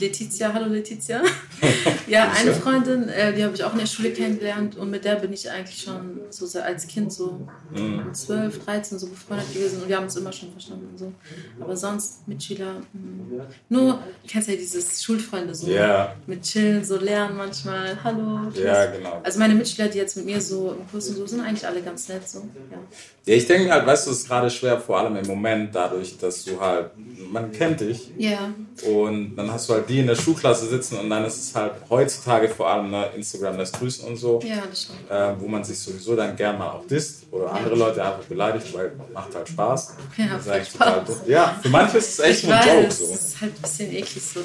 [0.00, 1.22] Letizia, hallo Letizia.
[2.08, 5.16] ja, eine Freundin, äh, die habe ich auch in der Schule kennengelernt und mit der
[5.16, 8.14] bin ich eigentlich schon so als Kind so mhm.
[8.14, 11.12] 12, 13 so befreundet gewesen und wir haben uns immer schon verstanden und so.
[11.60, 13.44] Aber sonst Mitschüler, mh.
[13.68, 15.68] nur, du kennst ja dieses Schulfreunde so.
[15.68, 16.14] Ja.
[16.26, 18.50] Mit Chillen, so lernen manchmal, hallo.
[18.50, 18.64] Tschüss.
[18.64, 19.20] Ja, genau.
[19.22, 21.82] Also meine Mitschüler, die jetzt mit mir so im Kurs und so sind, eigentlich alle
[21.82, 22.38] ganz nett so.
[22.70, 22.78] Ja.
[23.26, 26.13] Ja, ich denke halt, weißt du, es ist gerade schwer, vor allem im Moment, dadurch,
[26.22, 26.90] dass du halt,
[27.30, 28.10] man kennt dich.
[28.16, 28.52] Ja.
[28.86, 31.72] Und dann hast du halt die in der Schulklasse sitzen und dann ist es halt
[31.88, 34.40] heutzutage vor allem ne, Instagram lässt grüßen und so.
[34.44, 35.10] Ja, das stimmt.
[35.10, 37.52] Äh, wo man sich sowieso dann gern mal auch disst oder ja.
[37.52, 39.94] andere Leute einfach beleidigt, weil macht halt Spaß.
[40.16, 41.22] Ja, das Spaß.
[41.26, 42.90] ja für manche ist es echt ich ein weiß, Joke.
[42.90, 43.12] So.
[43.12, 44.40] Das ist halt ein bisschen eklig so.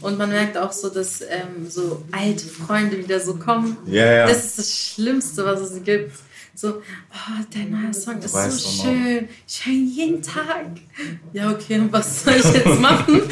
[0.00, 3.76] Und man merkt auch so, dass ähm, so alte Freunde wieder so kommen.
[3.86, 4.26] Ja, ja.
[4.26, 6.12] Das ist das Schlimmste, was es gibt
[6.60, 9.28] so, oh, dein neuer Song ist so schön.
[9.46, 10.66] Ich höre ihn jeden Tag.
[11.32, 13.22] Ja, okay, was soll ich jetzt machen?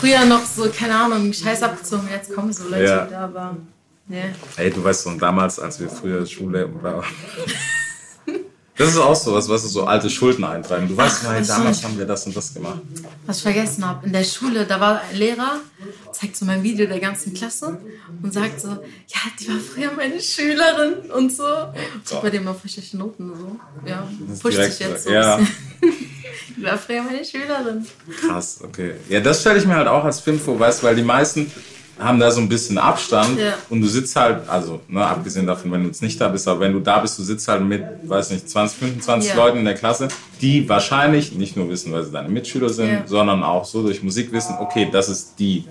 [0.00, 3.06] Früher noch so, keine Ahnung, Scheiß abgezogen, jetzt kommen so Leute ja.
[3.06, 3.56] wieder, aber
[4.08, 4.34] ne.
[4.56, 7.04] Ey, du weißt so, damals, als wir früher Schule waren.
[8.76, 10.88] Das ist auch so was, was so alte Schulden eintreiben.
[10.88, 12.80] Du weißt, Ach, damals haben wir das und das gemacht.
[13.26, 15.60] Was ich vergessen habe, in der Schule, da war ein Lehrer,
[16.12, 17.78] zeigt so mein Video der ganzen Klasse
[18.22, 21.44] und sagt so, ja, die war früher meine Schülerin und so.
[22.10, 23.56] Ich bei dem mal schlechte Noten und so.
[23.86, 24.08] Ja,
[24.40, 25.38] pusht sich jetzt so ja.
[26.56, 27.86] Die war früher meine Schülerin.
[28.20, 28.94] Krass, okay.
[29.08, 31.50] Ja, das stelle ich mir halt auch als Film vor, weißt du, weil die meisten
[31.98, 33.54] haben da so ein bisschen Abstand ja.
[33.68, 36.60] und du sitzt halt, also ne, abgesehen davon, wenn du jetzt nicht da bist, aber
[36.60, 39.36] wenn du da bist, du sitzt halt mit, weiß nicht, 20, 25 ja.
[39.36, 40.08] Leuten in der Klasse,
[40.40, 43.02] die wahrscheinlich nicht nur wissen, weil sie deine Mitschüler sind, ja.
[43.06, 45.64] sondern auch so durch Musik wissen, okay, das ist die.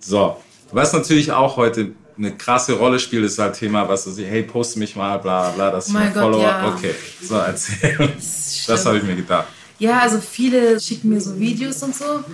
[0.00, 0.36] So,
[0.72, 4.78] was natürlich auch heute eine krasse Rolle spielt, ist halt Thema, was du hey, poste
[4.78, 6.74] mich mal, bla bla, das ist oh mein Follower.
[6.76, 7.96] Okay, so erzähl.
[8.14, 9.46] Das, das habe ich mir gedacht.
[9.84, 12.24] Ja, also viele schicken mir so Videos und so,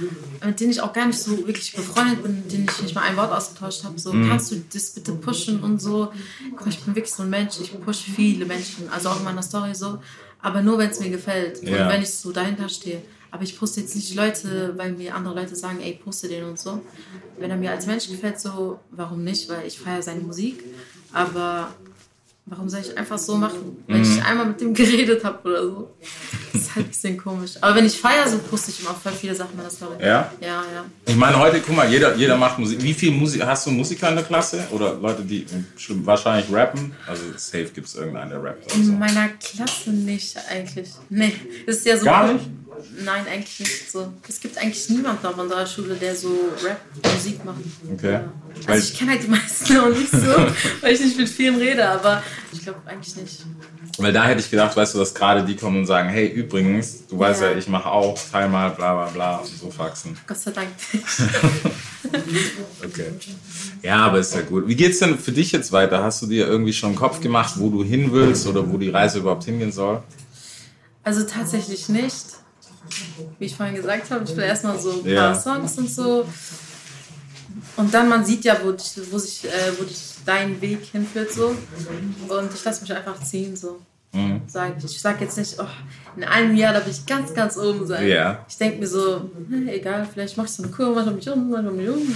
[0.44, 3.02] mit denen ich auch gar nicht so wirklich befreundet bin, mit denen ich nicht mal
[3.02, 3.98] ein Wort ausgetauscht habe.
[3.98, 4.28] So, mhm.
[4.28, 6.12] kannst du das bitte pushen und so.
[6.68, 9.74] Ich bin wirklich so ein Mensch, ich push viele Menschen, also auch in meiner Story
[9.74, 9.98] so,
[10.40, 11.82] aber nur wenn es mir gefällt ja.
[11.82, 13.02] und wenn ich so dahinter stehe.
[13.32, 16.44] Aber ich poste jetzt nicht die Leute, weil mir andere Leute sagen, ey, poste den
[16.44, 16.80] und so.
[17.38, 19.48] Wenn er mir als Mensch gefällt, so, warum nicht?
[19.48, 20.64] Weil ich feiere seine Musik.
[21.12, 21.74] Aber
[22.50, 24.02] warum soll ich einfach so machen, wenn mhm.
[24.02, 25.90] ich einmal mit dem geredet habe oder so?
[26.52, 27.52] Das ist halt ein bisschen komisch.
[27.60, 29.94] Aber wenn ich feiere, so poste ich immer voll viele Sachen in meiner Story.
[30.00, 30.32] Ja?
[30.40, 30.84] Ja, ja.
[31.06, 32.82] Ich meine, heute, guck mal, jeder, jeder macht Musik.
[32.82, 34.66] Wie viel Musik hast du Musiker in der Klasse?
[34.72, 35.46] Oder Leute, die
[36.04, 36.92] wahrscheinlich rappen?
[37.06, 38.74] Also safe gibt es irgendeinen, der rappt.
[38.74, 38.92] In so.
[38.92, 40.90] meiner Klasse nicht eigentlich.
[41.08, 41.32] Nee,
[41.66, 42.04] das ist ja so.
[42.04, 42.44] Gar nicht?
[43.04, 44.12] Nein, eigentlich nicht so.
[44.28, 46.28] Es gibt eigentlich niemanden auf unserer Schule, der so
[46.62, 47.60] Rap-Musik macht.
[47.92, 48.12] Okay.
[48.12, 48.32] Ja.
[48.66, 50.26] Also ich kenne halt die meisten auch nicht so,
[50.80, 53.40] weil ich nicht mit vielen rede, aber ich glaube eigentlich nicht.
[53.98, 57.06] Weil da hätte ich gedacht, weißt du, dass gerade die kommen und sagen, hey, übrigens,
[57.06, 60.16] du weißt ja, ja ich mache auch, teil mal, bla bla bla und so faxen.
[60.26, 60.68] Gott sei Dank.
[62.82, 63.12] Okay.
[63.82, 64.66] Ja, aber ist ja gut.
[64.66, 66.02] Wie geht's denn für dich jetzt weiter?
[66.02, 68.90] Hast du dir irgendwie schon einen Kopf gemacht, wo du hin willst oder wo die
[68.90, 70.02] Reise überhaupt hingehen soll?
[71.02, 72.24] Also tatsächlich nicht.
[73.38, 75.40] Wie ich vorhin gesagt habe, ich will erstmal so ein paar.
[75.40, 76.26] Songs und so.
[77.76, 81.32] Und dann, man sieht ja, wo, dich, wo, sich, äh, wo dich dein Weg hinführt
[81.32, 81.48] so.
[82.28, 83.80] Und ich lasse mich einfach ziehen so.
[84.12, 84.42] Mhm.
[84.48, 84.84] Sag ich.
[84.84, 85.66] ich sag jetzt nicht, oh,
[86.16, 88.08] in einem Jahr da will ich ganz, ganz oben sein.
[88.08, 88.44] Ja.
[88.48, 91.48] Ich denke mir so, hm, egal, vielleicht mach ich so eine Kurve, manchmal mich um,
[91.48, 92.14] manchmal mich um.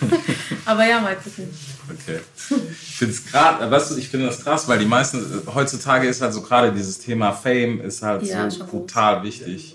[0.64, 1.48] Aber ja, mal gucken.
[1.90, 2.20] Okay.
[2.70, 6.20] Ich finde es gerade, weißt du, ich finde das krass, weil die meisten, heutzutage ist
[6.20, 9.73] halt so gerade dieses Thema Fame ist halt Ja, so brutal wichtig.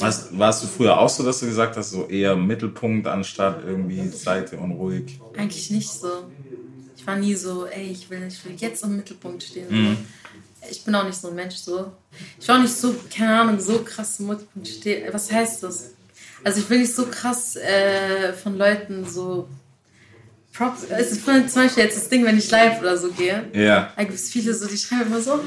[0.00, 4.08] Warst, warst du früher auch so, dass du gesagt hast, so eher Mittelpunkt anstatt irgendwie
[4.08, 5.20] Seite und ruhig?
[5.36, 6.08] Eigentlich nicht so.
[6.96, 9.66] Ich war nie so, ey, ich will, ich will jetzt im Mittelpunkt stehen.
[9.70, 9.96] Mhm.
[10.70, 11.92] Ich bin auch nicht so ein Mensch so.
[12.38, 15.12] Ich war auch nicht so, keine Ahnung, so krass im Mittelpunkt stehen.
[15.12, 15.92] Was heißt das?
[16.44, 19.48] Also ich will nicht so krass äh, von Leuten so
[20.52, 20.84] Props.
[20.90, 23.48] Es ist zum Beispiel jetzt das Ding, wenn ich live oder so gehe.
[23.52, 23.92] Ja.
[23.96, 25.40] Da gibt es viele so, die schreiben immer so,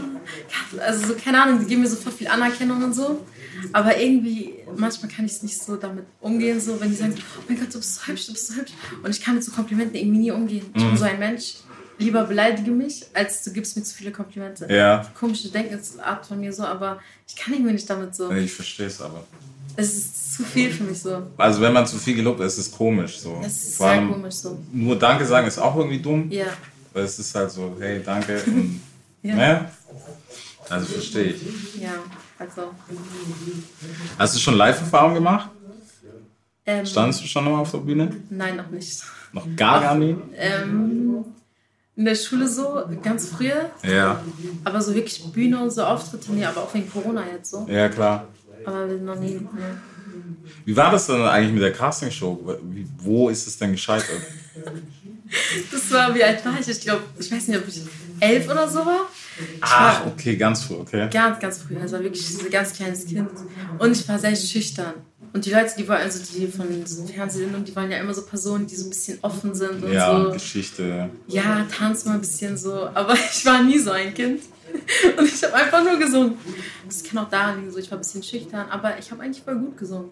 [0.80, 3.26] also so, keine Ahnung, die geben mir so voll viel Anerkennung und so.
[3.72, 7.44] Aber irgendwie, manchmal kann ich es nicht so damit umgehen, so, wenn die sagen, oh
[7.48, 8.72] mein Gott, du bist so hübsch, du bist so hübsch.
[9.04, 10.66] Und ich kann mit so Komplimenten irgendwie nie umgehen.
[10.74, 11.56] Ich bin so ein Mensch,
[11.98, 14.68] lieber beleidige mich, als du gibst mir zu viele Komplimente.
[14.70, 15.06] Ja.
[15.18, 18.32] Komische Denkensart von mir so, aber ich kann irgendwie nicht damit so.
[18.32, 19.26] Ich verstehe es aber.
[19.76, 21.24] Es ist zu viel für mich so.
[21.38, 23.40] Also wenn man zu viel gelobt ist, ist es komisch so.
[23.44, 24.58] Es ist Vor sehr komisch so.
[24.72, 26.30] nur Danke sagen ist auch irgendwie dumm.
[26.32, 26.46] Ja.
[26.94, 28.42] Weil es ist halt so, hey, danke.
[28.48, 28.82] Und,
[29.24, 29.36] Ja.
[29.36, 29.72] ne?
[30.70, 31.42] Also verstehe ich.
[31.82, 31.94] Ja,
[32.40, 32.72] also.
[34.18, 35.50] Hast du schon Live-Erfahrung gemacht?
[36.66, 38.10] Ähm, Standest du schon mal auf der Bühne?
[38.30, 39.04] Nein, noch nicht.
[39.34, 40.16] Noch gar, gar nie?
[40.38, 41.26] Ähm,
[41.96, 43.70] in der Schule so, ganz früher.
[43.84, 44.22] Ja,
[44.64, 47.68] Aber so wirklich Bühne und so Auftritte, nee, aber auch wegen Corona jetzt so.
[47.70, 48.28] ja klar.
[48.66, 49.36] Aber noch nie.
[49.36, 49.48] Nee.
[50.66, 52.58] Wie war das denn eigentlich mit der Castingshow?
[53.00, 54.22] Wo ist es denn gescheitert?
[55.72, 56.68] Das war, wie alt war ich?
[56.68, 57.82] Ich glaube, ich weiß nicht, ob ich
[58.20, 59.08] elf oder so war.
[59.40, 61.10] Ich Ach, war okay, ganz früh, okay.
[61.12, 61.76] ganz, ganz früh.
[61.78, 63.30] Also war wirklich ein ganz kleines Kind.
[63.80, 64.94] Und ich war sehr schüchtern.
[65.34, 68.22] Und die Leute, die wollen, also die von diesen Fernsehsendungen, die wollen ja immer so
[68.24, 70.28] Personen, die so ein bisschen offen sind und Ja, so.
[70.28, 71.10] und Geschichte.
[71.28, 72.88] ja, tanz mal ein bisschen so.
[72.94, 74.42] Aber ich war nie so ein Kind.
[75.18, 76.38] Und ich habe einfach nur gesungen.
[76.86, 79.44] Das kann auch daran liegen, so ich war ein bisschen schüchtern, aber ich habe eigentlich
[79.44, 80.10] voll gut gesungen.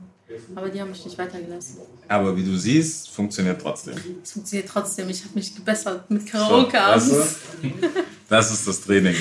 [0.56, 1.78] Aber die haben mich nicht weitergelassen.
[2.08, 3.96] Aber wie du siehst, funktioniert trotzdem.
[4.24, 5.10] Es funktioniert trotzdem.
[5.10, 7.36] Ich habe mich gebessert mit So, Karaoke weißt abends.
[7.62, 7.70] du?
[8.30, 9.16] Das ist das Training.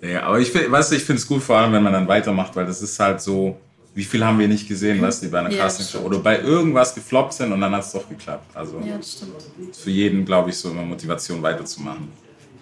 [0.00, 2.08] Ja, aber ich finde, weißt du, ich finde es gut, vor allem, wenn man dann
[2.08, 3.58] weitermacht, weil das ist halt so,
[3.94, 6.94] wie viel haben wir nicht gesehen, weißt du, bei einer Ja, Castingshow oder bei irgendwas
[6.94, 8.56] gefloppt sind und dann hat es doch geklappt.
[8.56, 9.34] Also Ja, das stimmt.
[9.76, 12.08] für jeden, glaube ich, so immer Motivation weiterzumachen.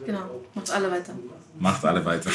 [0.04, 0.44] Genau.
[0.54, 1.12] Macht alle weiter.
[1.58, 2.30] Macht alle weiter.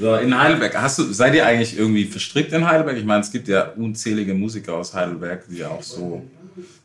[0.00, 2.96] so, in Heidelberg, hast du, seid ihr eigentlich irgendwie verstrickt in Heidelberg?
[2.96, 6.22] Ich meine, es gibt ja unzählige Musiker aus Heidelberg, die ja auch so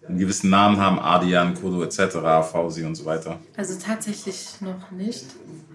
[0.08, 2.18] einen gewissen Namen haben, Adian, Kodo etc.,
[2.52, 3.40] Fausi und so weiter.
[3.56, 5.26] Also tatsächlich noch nicht.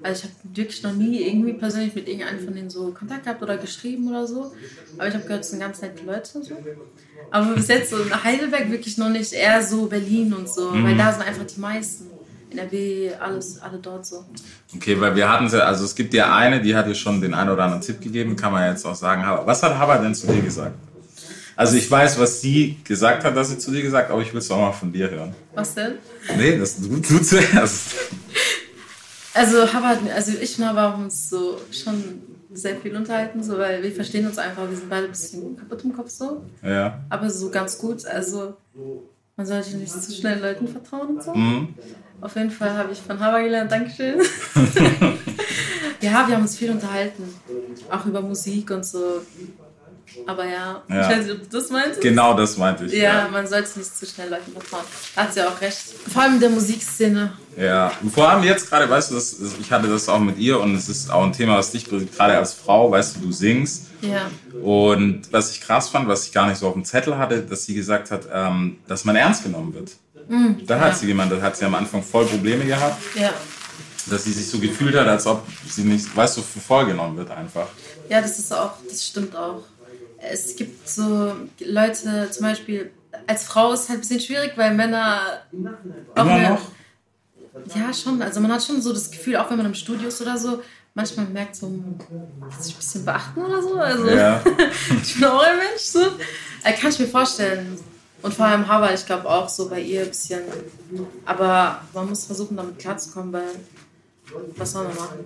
[0.03, 3.43] Also ich habe wirklich noch nie irgendwie persönlich mit irgendeinem von denen so Kontakt gehabt
[3.43, 4.53] oder geschrieben oder so.
[4.99, 6.43] Aber ich habe gehört, es sind ganz nette Leute so.
[7.31, 9.33] Aber bis jetzt so in Heidelberg wirklich noch nicht.
[9.33, 10.73] Eher so Berlin und so.
[10.73, 12.07] Weil da sind einfach die meisten.
[12.51, 14.25] NRW, alles, alle dort so.
[14.75, 17.35] Okay, weil wir hatten ja, also es gibt ja eine, die hat dir schon den
[17.35, 19.23] einen oder anderen Tipp gegeben, kann man jetzt auch sagen.
[19.45, 20.77] Was hat Haber denn zu dir gesagt?
[21.57, 24.39] Also ich weiß, was sie gesagt hat, dass sie zu dir gesagt, aber ich will
[24.39, 25.35] es auch mal von dir hören.
[25.55, 25.95] Was denn?
[26.37, 27.95] Nee, das du, du zuerst.
[29.33, 33.83] Also, Harvard, also ich und Harvard haben uns so schon sehr viel unterhalten, so, weil
[33.83, 34.69] wir verstehen uns einfach.
[34.69, 36.45] Wir sind beide ein bisschen kaputt im Kopf so.
[36.63, 37.05] Ja.
[37.11, 38.07] Aber so ganz gut.
[38.07, 38.57] Also,
[39.37, 41.35] man sollte nicht zu schnell Leuten vertrauen und so.
[41.35, 41.75] Mhm.
[42.21, 43.71] Auf jeden Fall habe ich von Haber gelernt.
[43.71, 44.19] Dankeschön.
[46.01, 47.25] ja, wir haben uns viel unterhalten.
[47.91, 49.21] Auch über Musik und so.
[50.27, 51.03] Aber ja, Ja.
[51.03, 52.01] ich weiß nicht, ob du das meinst.
[52.01, 52.95] Genau das meinte ich.
[52.95, 54.85] Ja, man sollte nicht zu schnell Leuten vertrauen.
[55.15, 55.79] Da hat sie auch recht.
[56.11, 57.33] Vor allem in der Musikszene.
[57.59, 60.75] Ja, vor allem jetzt gerade, weißt du, das, ich hatte das auch mit ihr und
[60.75, 63.86] es ist auch ein Thema, was dich gerade als Frau, weißt du, du singst.
[64.11, 64.31] Ja.
[64.63, 67.65] Und was ich krass fand, was ich gar nicht so auf dem Zettel hatte, dass
[67.65, 69.93] sie gesagt hat, ähm, dass man ernst genommen wird.
[70.67, 70.95] da hat ja.
[70.95, 73.33] sie jemand, da hat sie am Anfang voll Probleme gehabt, Ja.
[74.11, 77.17] dass sie sich so gefühlt hat, als ob sie nicht, weißt du, für voll genommen
[77.17, 77.69] wird einfach.
[78.09, 79.63] Ja, das ist auch, das stimmt auch.
[80.19, 82.91] Es gibt so Leute, zum Beispiel,
[83.27, 85.21] als Frau ist es halt ein bisschen schwierig, weil Männer
[86.15, 86.61] auch Immer eine- noch?
[87.75, 88.21] Ja, schon.
[88.21, 90.63] Also man hat schon so das Gefühl, auch wenn man im Studio ist oder so,
[90.97, 93.75] manchmal merkt so, muss ich ein bisschen beachten oder so.
[93.77, 94.43] Also Ja.
[95.03, 95.83] ich bin auch ein Mensch.
[95.83, 96.01] So.
[96.65, 97.79] Äh, kann ich mir vorstellen.
[98.23, 100.41] Und vor allem Harvard, ich glaube auch so bei ihr ein bisschen.
[101.25, 103.45] Aber man muss versuchen, damit klarzukommen, weil
[104.57, 105.19] was soll man machen?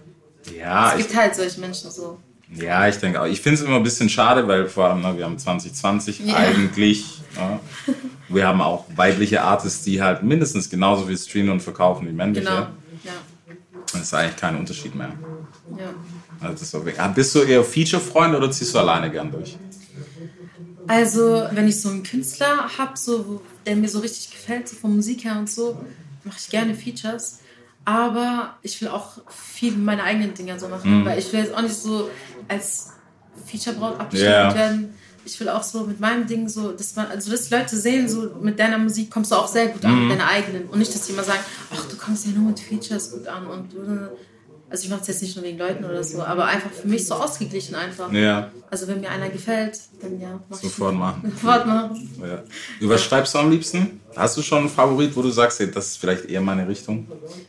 [0.54, 2.18] Ja, Es gibt halt solche Menschen so.
[2.54, 3.26] ja, ich denke auch.
[3.26, 6.36] Ich finde es immer ein bisschen schade, weil vor allem, ne, wir haben 2020 Ja.
[6.36, 7.22] eigentlich.
[7.36, 7.60] Ne,
[8.28, 12.48] Wir haben auch weibliche Artists, die halt mindestens genauso viel streamen und verkaufen wie männliche.
[12.48, 12.66] Genau.
[13.92, 15.16] Das ist eigentlich kein Unterschied mehr.
[15.76, 15.94] ja.
[16.40, 16.84] Also das ist so.
[16.96, 19.56] Ah, Bist du eher Feature-Freund oder ziehst du alleine gern durch?
[20.86, 24.96] Also, wenn ich so einen Künstler habe, so, der mir so richtig gefällt, so von
[24.96, 25.80] Musik her und so,
[26.24, 27.40] mache ich gerne Features.
[27.84, 30.72] Aber ich will auch viel meine eigenen Dinge so Mhm.
[30.72, 32.10] machen, weil ich will jetzt auch nicht so
[32.48, 32.94] als
[33.46, 34.54] Feature-Braut abgestempelt Ja.
[34.54, 34.99] werden.
[35.30, 38.30] Ich will auch so mit meinem Ding so, dass man, also dass Leute sehen, so
[38.40, 40.08] mit deiner Musik kommst du auch sehr gut an, Mhm.
[40.08, 40.64] mit deiner eigenen.
[40.68, 41.40] Und nicht, dass die immer sagen,
[41.74, 43.66] ach, du kommst ja nur mit Features gut an und
[44.72, 47.04] also ich mache es jetzt nicht nur wegen Leuten oder so, aber einfach für mich
[47.04, 48.12] so ausgeglichen einfach.
[48.12, 51.32] Ja, Also wenn mir einer gefällt, dann ja, mach ich sofort machen.
[51.34, 52.08] Sofort machen.
[52.22, 52.44] Ja.
[52.78, 54.00] Über was schreibst du am liebsten?
[54.14, 57.08] Hast du schon einen Favorit, wo du sagst, hey, das ist vielleicht eher meine Richtung?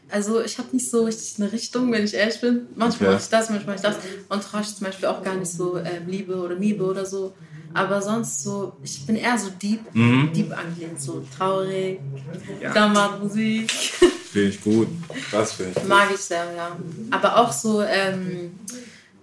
[0.09, 2.61] Also ich habe nicht so richtig eine Richtung, wenn ich ehrlich bin.
[2.75, 3.15] Manchmal Okay.
[3.17, 4.03] mache ich das, manchmal mache ich das.
[4.29, 7.33] Und Trash zum Beispiel auch gar nicht so ähm, Liebe oder Miebe oder so.
[7.73, 11.99] Aber sonst so, ich bin eher so deep, deep angelehnt, so traurig,
[12.61, 12.73] Ja.
[12.73, 13.71] Dammermusik.
[14.31, 14.87] Finde ich gut.
[15.31, 15.87] Das finde ich.
[15.87, 16.75] Mag ich sehr, ja.
[17.11, 18.51] Aber auch so ähm,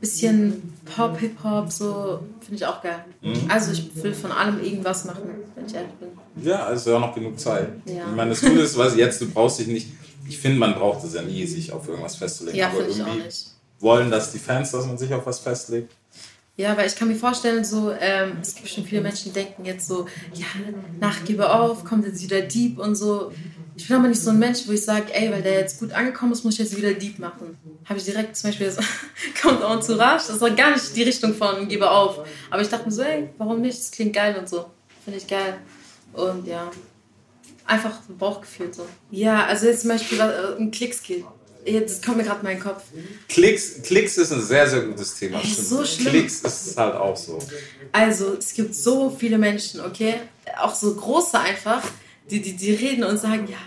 [0.01, 3.05] bisschen Pop, Hip-Hop, so finde ich auch geil.
[3.49, 5.23] Also ich will von allem irgendwas machen,
[5.55, 6.09] wenn ich ehrlich bin.
[6.45, 7.69] Ja, also ja noch genug Zeit.
[7.87, 8.05] Ja.
[8.09, 9.89] Ich meine, das Gute ist, was jetzt, du brauchst dich nicht.
[10.29, 12.59] Ich finde, man braucht es ja nie, sich auf irgendwas festzulegen.
[12.59, 13.47] Ja, aber auch irgendwie nicht.
[13.81, 15.93] wollen das die Fans, dass man sich auf was festlegt.
[16.59, 19.65] Ja, weil ich kann mir vorstellen, so, ähm, es gibt schon viele Menschen, die denken
[19.65, 20.47] jetzt so, ja,
[20.99, 23.31] Nachgebe auf, kommt jetzt wieder Deep und so.
[23.77, 25.93] Ich bin aber nicht so ein Mensch, wo ich sage, ey, weil der jetzt gut
[25.93, 27.57] angekommen ist, muss ich jetzt wieder Deep machen.
[27.85, 28.79] Habe ich direkt zum Beispiel, das
[29.41, 32.27] kommt auch zu rasch, das doch gar nicht die Richtung von Gebe auf.
[32.51, 33.79] Aber ich dachte mir so, ey, warum nicht?
[33.79, 34.67] Das klingt geil und so.
[35.05, 35.59] Finde ich geil.
[36.13, 36.73] Und ja,
[37.67, 38.85] einfach Bauchgefühl so.
[39.13, 41.25] Ja, also jetzt zum Beispiel äh, ein Klickskill.
[41.65, 42.85] Jetzt kommt mir gerade mein Kopf.
[43.29, 45.41] Klicks, Klicks ist ein sehr, sehr gutes Thema.
[45.41, 46.13] Ey, so schlimm.
[46.13, 47.39] Klicks ist halt auch so.
[47.93, 50.15] Also, es gibt so viele Menschen, okay?
[50.61, 51.83] Auch so große einfach,
[52.31, 53.59] die, die, die reden und sagen, ja,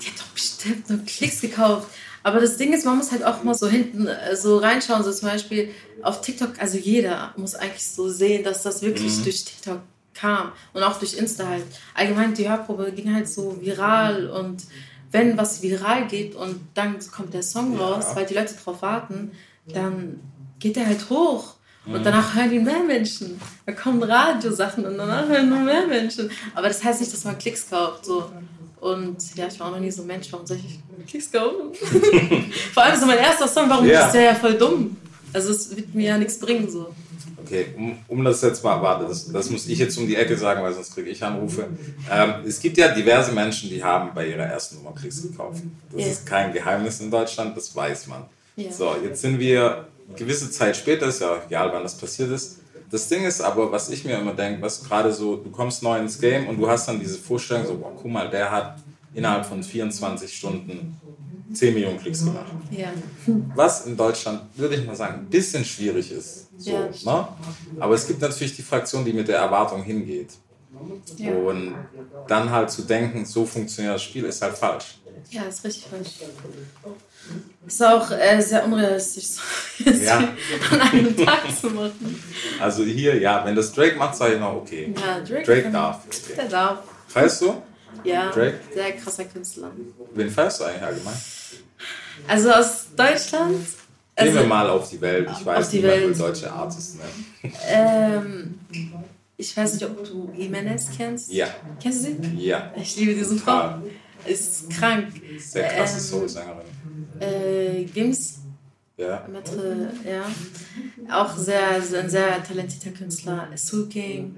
[0.00, 1.88] die hat doch bestimmt nur Klicks gekauft.
[2.22, 5.12] Aber das Ding ist, man muss halt auch mal so hinten äh, so reinschauen, so
[5.12, 5.70] zum Beispiel
[6.02, 9.80] auf TikTok, also jeder muss eigentlich so sehen, dass das wirklich durch TikTok
[10.14, 11.64] kam und auch durch Insta halt.
[11.94, 14.62] Allgemein die Hörprobe ging halt so viral und
[15.12, 19.32] wenn was viral geht und dann kommt der Song raus, weil die Leute drauf warten,
[19.72, 20.20] dann
[20.58, 21.54] geht der halt hoch.
[21.86, 23.40] Und danach hören ihn mehr Menschen.
[23.66, 26.30] Da kommen Radiosachen und danach hören noch mehr Menschen.
[26.54, 28.04] Aber das heißt nicht, dass man Klicks kauft.
[28.04, 28.30] So.
[28.80, 30.30] Und ja, ich war auch noch nie so ein Mensch.
[30.30, 31.72] Warum soll ich Klicks kaufen?
[32.74, 34.06] Vor allem so mein erster Song, warum Ja.
[34.06, 34.96] ist der ja voll dumm?
[35.32, 36.70] Also es wird mir ja nichts bringen.
[36.70, 36.94] So.
[37.44, 40.36] Okay, um, um das jetzt mal, warte, das, das muss ich jetzt um die Ecke
[40.36, 41.66] sagen, weil sonst kriege ich Anrufe.
[42.10, 45.62] Ähm, es gibt ja diverse Menschen, die haben bei ihrer ersten Nummer Klicks gekauft.
[45.92, 46.06] Das Ja.
[46.08, 48.24] ist kein Geheimnis in Deutschland, das weiß man.
[48.56, 48.70] Ja.
[48.70, 52.58] So, jetzt sind wir gewisse Zeit später, ist ja egal, wann das passiert ist.
[52.90, 55.98] Das Ding ist aber, was ich mir immer denke, was gerade so, du kommst neu
[55.98, 58.78] ins Game und du hast dann diese Vorstellung, so, boah, guck mal, der hat
[59.14, 61.00] innerhalb von 24 Stunden
[61.52, 62.88] 10 Millionen Klicks gemacht Ja.
[63.54, 66.48] was in Deutschland, würde ich mal sagen, ein bisschen schwierig ist.
[66.58, 66.70] So,
[67.04, 67.28] ne?
[67.78, 70.30] Aber es gibt natürlich die Fraktion, die mit der Erwartung hingeht.
[71.16, 71.32] Ja.
[71.32, 71.74] Und
[72.28, 74.98] dann halt zu denken, so funktioniert das Spiel, ist halt falsch.
[75.30, 76.10] ja, ist richtig falsch.
[77.66, 79.40] Ist auch äh, sehr unrealistisch, so
[79.90, 80.18] Ja.
[80.70, 82.22] an einem Tag zu machen.
[82.60, 84.94] Also hier, ja, wenn das Drake macht, sage ich noch, okay.
[84.96, 86.00] Ja, Drake, Drake darf.
[86.36, 86.78] Der darf.
[87.08, 87.62] Feierst du?
[88.04, 88.60] Ja, Drake?
[88.72, 89.70] sehr krasser Künstler.
[90.14, 91.16] Wen feierst du eigentlich allgemein?
[92.28, 93.56] Also aus Deutschland.
[93.56, 95.28] Gehen Also, wir mal auf die Welt.
[95.32, 96.18] Ich weiß, will Welt.
[96.20, 97.54] deutsche Artists nennen.
[97.68, 98.58] ähm,
[99.36, 101.32] ich weiß nicht, ob du Jimenez kennst.
[101.32, 101.46] Ja,
[101.82, 102.36] Kennst du sie?
[102.36, 102.72] ja.
[102.76, 103.78] Ich liebe diese Frau.
[104.26, 105.08] Ist krank.
[105.38, 106.66] Sehr krasse Ähm, Soul-Sängerin.
[107.20, 108.40] Äh, Gims,
[108.98, 109.26] Ja.
[109.32, 110.24] Maitre, ja.
[111.22, 113.48] Auch sehr, sehr, ein sehr talentierter Künstler.
[113.56, 114.36] Soul King.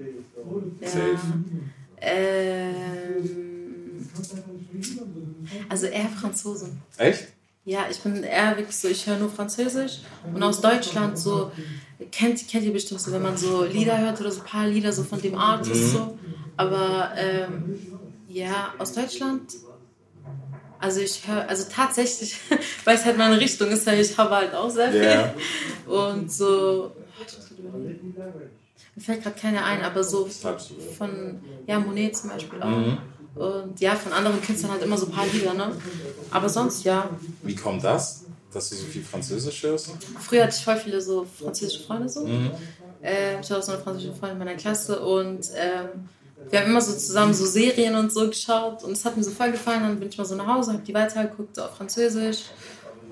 [0.79, 0.87] Ja.
[0.87, 1.19] Safe.
[1.99, 4.09] Ähm,
[5.69, 6.69] also eher Franzose.
[6.97, 7.27] Echt?
[7.65, 9.99] Ja, ich bin eher wirklich so, ich höre nur Französisch
[10.33, 11.51] und aus Deutschland so,
[12.11, 14.91] kennt, kennt ihr bestimmt so, wenn man so Lieder hört oder so ein paar Lieder
[14.91, 16.17] so von dem Artist so,
[16.57, 17.73] aber ähm,
[18.27, 19.41] ja, aus Deutschland,
[20.79, 22.35] also ich höre, also tatsächlich,
[22.83, 25.33] weil es halt meine Richtung ist, höre ich habe halt auch sehr viel Ja.
[25.85, 26.91] und so,
[28.95, 30.27] mir fällt gerade keiner ein, aber so.
[30.97, 32.67] von, ja, Monet zum Beispiel auch.
[32.67, 32.97] Mhm.
[33.35, 35.71] Und ja, von anderen Künstlern halt immer so ein paar Lieder, ne?
[36.29, 37.09] Aber sonst, ja.
[37.41, 39.89] Wie kommt das, dass du so viel Französisch hörst?
[40.19, 42.25] Früher hatte ich voll viele so französische Freunde so.
[42.25, 42.51] Mhm.
[43.01, 46.07] Ähm, ich hatte auch so eine französische Freundin in meiner Klasse und ähm,
[46.49, 49.31] wir haben immer so zusammen so Serien und so geschaut und es hat mir so
[49.31, 49.81] voll gefallen.
[49.81, 52.43] Dann bin ich mal so nach Hause, habe die weitergeguckt, so auf Französisch.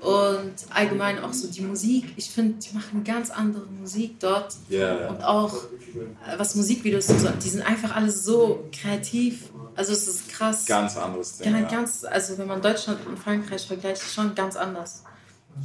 [0.00, 2.12] Und allgemein auch so die Musik.
[2.16, 4.52] Ich finde, die machen ganz andere Musik dort.
[4.68, 5.08] Ja, ja.
[5.08, 9.51] Und auch äh, was Musikvideos und so, die sind einfach alle so kreativ.
[9.74, 10.66] Also es ist krass.
[10.66, 11.52] Ganz anderes Ding.
[11.54, 15.02] Ja, ganz, also wenn man Deutschland und Frankreich vergleicht, ist schon ganz anders.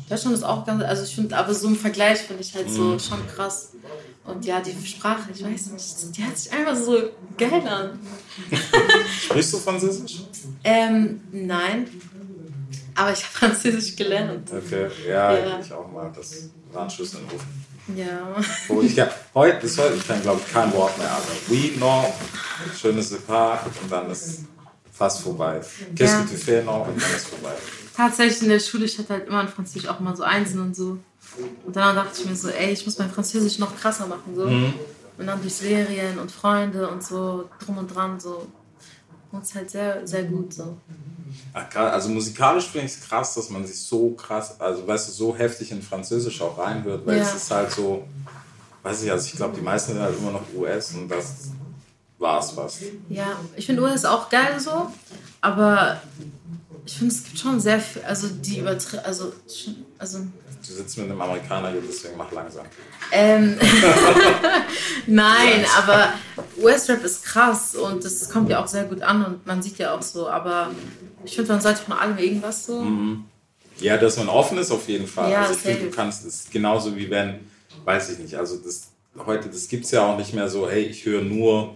[0.10, 2.74] Deutschland ist auch ganz, also ich finde, aber so im Vergleich finde ich halt Mhm.
[2.74, 3.70] so schon krass.
[4.26, 6.98] Und ja, die Sprache, ich weiß nicht, die hört sich einfach so
[7.38, 7.98] geil an.
[9.22, 10.22] Sprichst du Französisch?
[10.66, 11.88] Ähm, nein,
[12.96, 14.50] aber ich habe Französisch gelernt.
[14.52, 15.60] Okay, ja, Ja.
[15.60, 16.12] ich auch mal.
[16.14, 17.67] Das war ein Schuss in den Ofen.
[17.96, 18.36] Ja.
[18.68, 21.76] Wo ich ja, heute, bis heute, ich kann glaube ich kein Wort mehr, aber oui,
[21.80, 22.06] non,
[22.80, 24.42] schönes Depart und dann ist
[24.92, 25.62] fast vorbei.
[25.96, 26.22] Qu'est-ce Ja.
[26.24, 27.54] que tu fais noch und dann ist vorbei.
[27.96, 30.76] Tatsächlich in der Schule, ich hatte halt immer in Französisch auch immer so Einsen und
[30.76, 30.98] so.
[31.66, 34.36] Und dann dachte ich mir so, ey, ich muss mein Französisch noch krasser machen.
[34.36, 34.46] So.
[34.46, 34.74] Mhm.
[35.18, 38.48] Und dann durch Serien und Freunde und so drum und dran so.
[39.32, 40.78] Und es ist halt sehr, sehr gut so.
[41.54, 45.12] Krass, Also musikalisch finde ich es krass, dass man sich so krass, also weißt du,
[45.12, 47.24] so heftig in Französisch auch reinhört, weil Ja.
[47.24, 48.08] es ist halt so,
[48.84, 51.50] weiß ich, also ich glaube, die meisten sind halt immer noch US und das
[52.20, 52.82] war's fast.
[53.10, 54.88] Ja, ich finde US auch geil so,
[55.42, 56.02] aber
[56.88, 59.34] ich finde, es gibt schon sehr viel, also die übertri also,
[60.00, 60.20] also
[60.66, 62.66] Du sitzt mit einem Amerikaner hier, deswegen mach langsam.
[63.12, 63.58] Ähm,
[65.08, 66.14] nein, aber
[66.62, 69.96] US-Rap ist krass und das kommt ja auch sehr gut an und man sieht ja
[69.96, 70.72] auch so, aber
[71.24, 72.86] ich finde, man sollte von allem irgendwas so.
[73.80, 75.32] Ja, dass man offen ist auf jeden Fall.
[75.32, 77.42] Ja, also ich finde, du kannst es genauso wie wenn,
[77.86, 78.88] weiß ich nicht, also das
[79.26, 81.76] heute, das gibt es ja auch nicht mehr so, hey, ich höre nur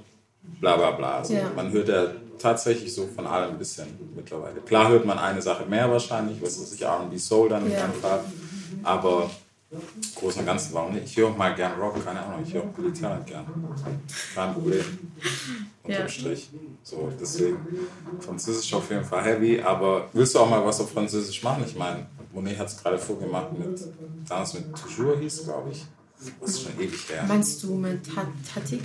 [0.60, 1.17] bla bla bla.
[1.19, 1.52] Also Ja.
[1.56, 2.08] Man hört ja
[2.42, 4.60] tatsächlich so von allem ein bisschen mittlerweile.
[4.62, 7.86] Klar hört man eine Sache mehr wahrscheinlich, was weiß ich, R&B Soul dann Ja.
[7.88, 8.24] dem Fall.
[8.84, 9.30] Aber
[9.72, 9.80] im
[10.16, 11.06] Großen und Ganzen, warum nicht?
[11.06, 13.46] Ich höre auch mal gern Rock, keine Ahnung, ich höre auch Billy Talent gern.
[14.36, 14.84] Kein Problem.
[15.84, 16.10] Unterm Ja.
[16.10, 16.50] Strich.
[16.84, 17.58] So, deswegen
[18.20, 21.64] Französisch auf jeden Fall heavy, aber willst du auch mal was auf Französisch machen?
[21.66, 23.70] Ich meine, Monet hat es gerade vorgemacht mit,
[24.28, 25.86] damals mit Toujours hieß, glaube ich.
[26.40, 27.24] Das ist schon ewig her.
[27.28, 28.82] Meinst du mit Hatik?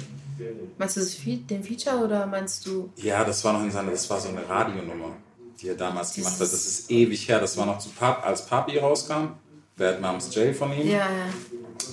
[0.79, 2.91] Meinst du das den Feature oder meinst du.
[2.97, 5.17] Ja, das war noch in seiner, das war so eine Radionummer,
[5.61, 6.41] die er damals gemacht hat.
[6.41, 9.35] Das ist ewig her, das war noch zu Pap, als Papi rauskam.
[9.77, 10.89] Bad Moms J von ihm.
[10.89, 11.27] Ja, ja.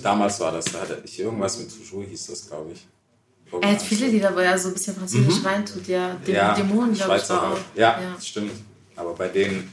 [0.02, 2.86] Damals war das, da hatte ich irgendwas mit Toujours hieß das, glaube ich.
[3.60, 6.14] Er hat viele Lieder, wo er so ein bisschen Französisch reintut, ja.
[6.14, 6.32] Mhm.
[6.32, 7.58] ja, Dämonen, glaube ich, war auch.
[7.74, 8.52] Ja, das stimmt.
[8.96, 9.72] Aber bei den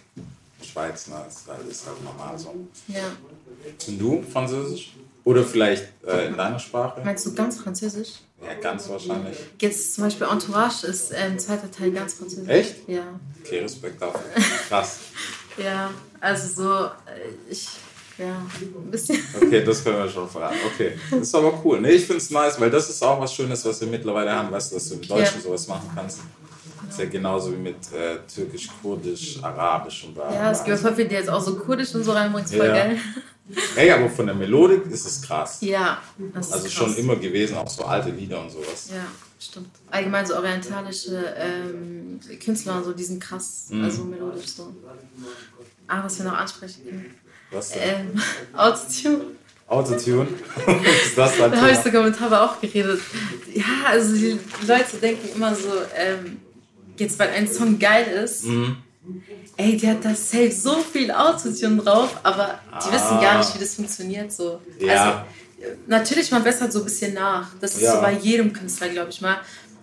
[0.62, 2.54] Schweiz, na, ist halt, ist halt normal so.
[2.88, 3.12] ja.
[3.88, 4.94] Und du Französisch?
[5.24, 7.02] Oder vielleicht äh, in deiner Sprache?
[7.04, 8.10] Meinst du ganz Französisch?
[8.44, 9.38] Ja, ganz wahrscheinlich.
[9.60, 12.50] Jetzt zum Beispiel Entourage ist ähm, zweiter Teil ganz Französisch.
[12.50, 12.76] Echt?
[12.90, 13.04] Ja.
[13.44, 14.22] Okay, Respekt dafür.
[14.68, 15.00] Krass.
[15.58, 16.90] Ja, also so, äh,
[17.52, 17.68] ich,
[18.18, 19.20] ja, ein bisschen.
[19.40, 20.58] Okay, das können wir schon verraten.
[20.74, 21.82] Okay, das ist aber cool.
[21.82, 24.50] Nee, ich finde es nice, weil das ist auch was Schönes, was wir mittlerweile haben,
[24.52, 25.42] weißt du, dass du im Deutschen Ja.
[25.42, 26.20] sowas machen kannst.
[26.90, 30.34] ist ja genauso wie mit äh, Türkisch, Kurdisch, Arabisch und bla.
[30.34, 32.66] Ja, es gibt voll viele, die jetzt auch so kurdisch und so reinbringen, ist voll
[32.66, 32.74] Ja.
[32.74, 32.98] geil.
[33.76, 35.58] Ey, aber von der Melodik ist es krass.
[35.62, 36.02] Ja,
[36.34, 36.74] das ist Also krass.
[36.74, 38.90] schon immer gewesen, auch so alte Lieder und sowas.
[38.94, 39.06] Ja,
[39.40, 39.70] stimmt.
[39.90, 43.84] Allgemein so orientalische ähm, Künstler und so, die sind krass, Mhm.
[43.84, 44.74] also melodisch so.
[45.88, 47.16] Ah, was wir noch ansprechen können.
[47.52, 47.82] Was denn?
[48.12, 48.22] Ähm,
[48.58, 49.22] Autotune.
[49.68, 50.28] Autotune?
[51.06, 51.84] ist das Da habe ich Thema?
[51.84, 53.02] sogar mit Taba auch geredet.
[53.54, 56.40] Ja, also die Leute denken immer so, ähm,
[56.98, 58.78] jetzt weil ein Song geil ist, Mhm.
[59.58, 63.60] Ey, der hat da safe so viel Autotune drauf, aber die wissen gar nicht, wie
[63.60, 64.60] das funktioniert so.
[64.82, 64.84] Ah.
[64.84, 65.04] Ja.
[65.06, 67.50] Also, natürlich, man bessert so ein bisschen nach.
[67.60, 67.96] Das ist Ja.
[67.96, 69.38] so bei jedem Künstler, glaube ich mal.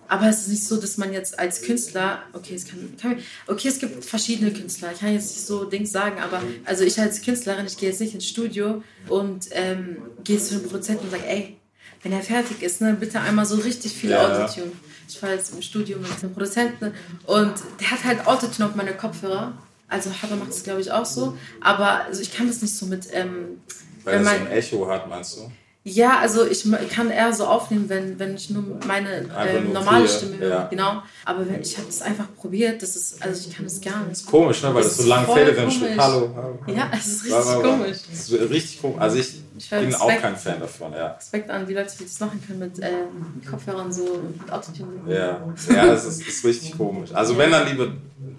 [0.07, 3.67] Aber es ist nicht so, dass man jetzt als Künstler, okay, es kann, kann okay,
[3.67, 4.91] es gibt verschiedene Künstler.
[4.91, 8.01] Ich kann jetzt nicht so Dings sagen, aber also ich als Künstlerin, ich gehe jetzt
[8.01, 11.58] nicht ins Studio und ähm, gehe zu dem Produzenten und sage, ey,
[12.03, 14.25] wenn er fertig ist, ne, bitte einmal so richtig viel Ja.
[14.43, 14.71] Autotune.
[15.07, 16.93] Ich war jetzt im Studio mit einem Produzenten
[17.25, 19.53] und der hat halt Autotune auf meine Kopfhörer.
[19.87, 21.35] Also Haber macht es, glaube ich, auch so.
[21.61, 23.59] Aber also ich kann das nicht so mit, ähm,
[24.03, 25.51] Weil wenn es so man, ein Echo hat, meinst du?
[25.85, 30.05] ja, also ich kann eher so aufnehmen, wenn, wenn ich nur meine ähm, nur normale
[30.05, 30.49] clear, Stimme höre.
[30.49, 30.67] ja.
[30.67, 31.01] Genau.
[31.25, 34.23] Aber wenn, ich habe das einfach probiert, das ist, also ich kann das gar nicht.
[34.27, 34.75] Komisch, ne?
[34.75, 35.77] Weil das, Das so ist lang voll fädelt, dann komisch.
[35.79, 36.59] steht Hallo, hallo.
[36.77, 37.71] Ja, es ist richtig bla, bla.
[37.71, 37.97] komisch.
[38.11, 38.99] Das ist richtig komisch.
[38.99, 40.21] Also ich, Ich bin auch Respekt.
[40.21, 41.07] kein Fan davon, ja.
[41.07, 45.01] Respekt an die Leute, die das machen können mit ähm, Kopfhörern so mit Autotune.
[45.07, 47.09] Ja, ja es ist, ist richtig komisch.
[47.13, 47.91] Also wenn dann lieber,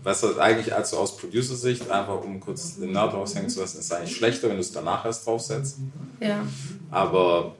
[0.03, 3.79] weißt du, eigentlich als so aus Producer-Sicht, einfach um kurz den Naht raushängen zu lassen,
[3.79, 5.77] ist es eigentlich schlechter, wenn du es danach erst draufsetzt.
[6.21, 6.43] Ja.
[6.91, 7.55] Aber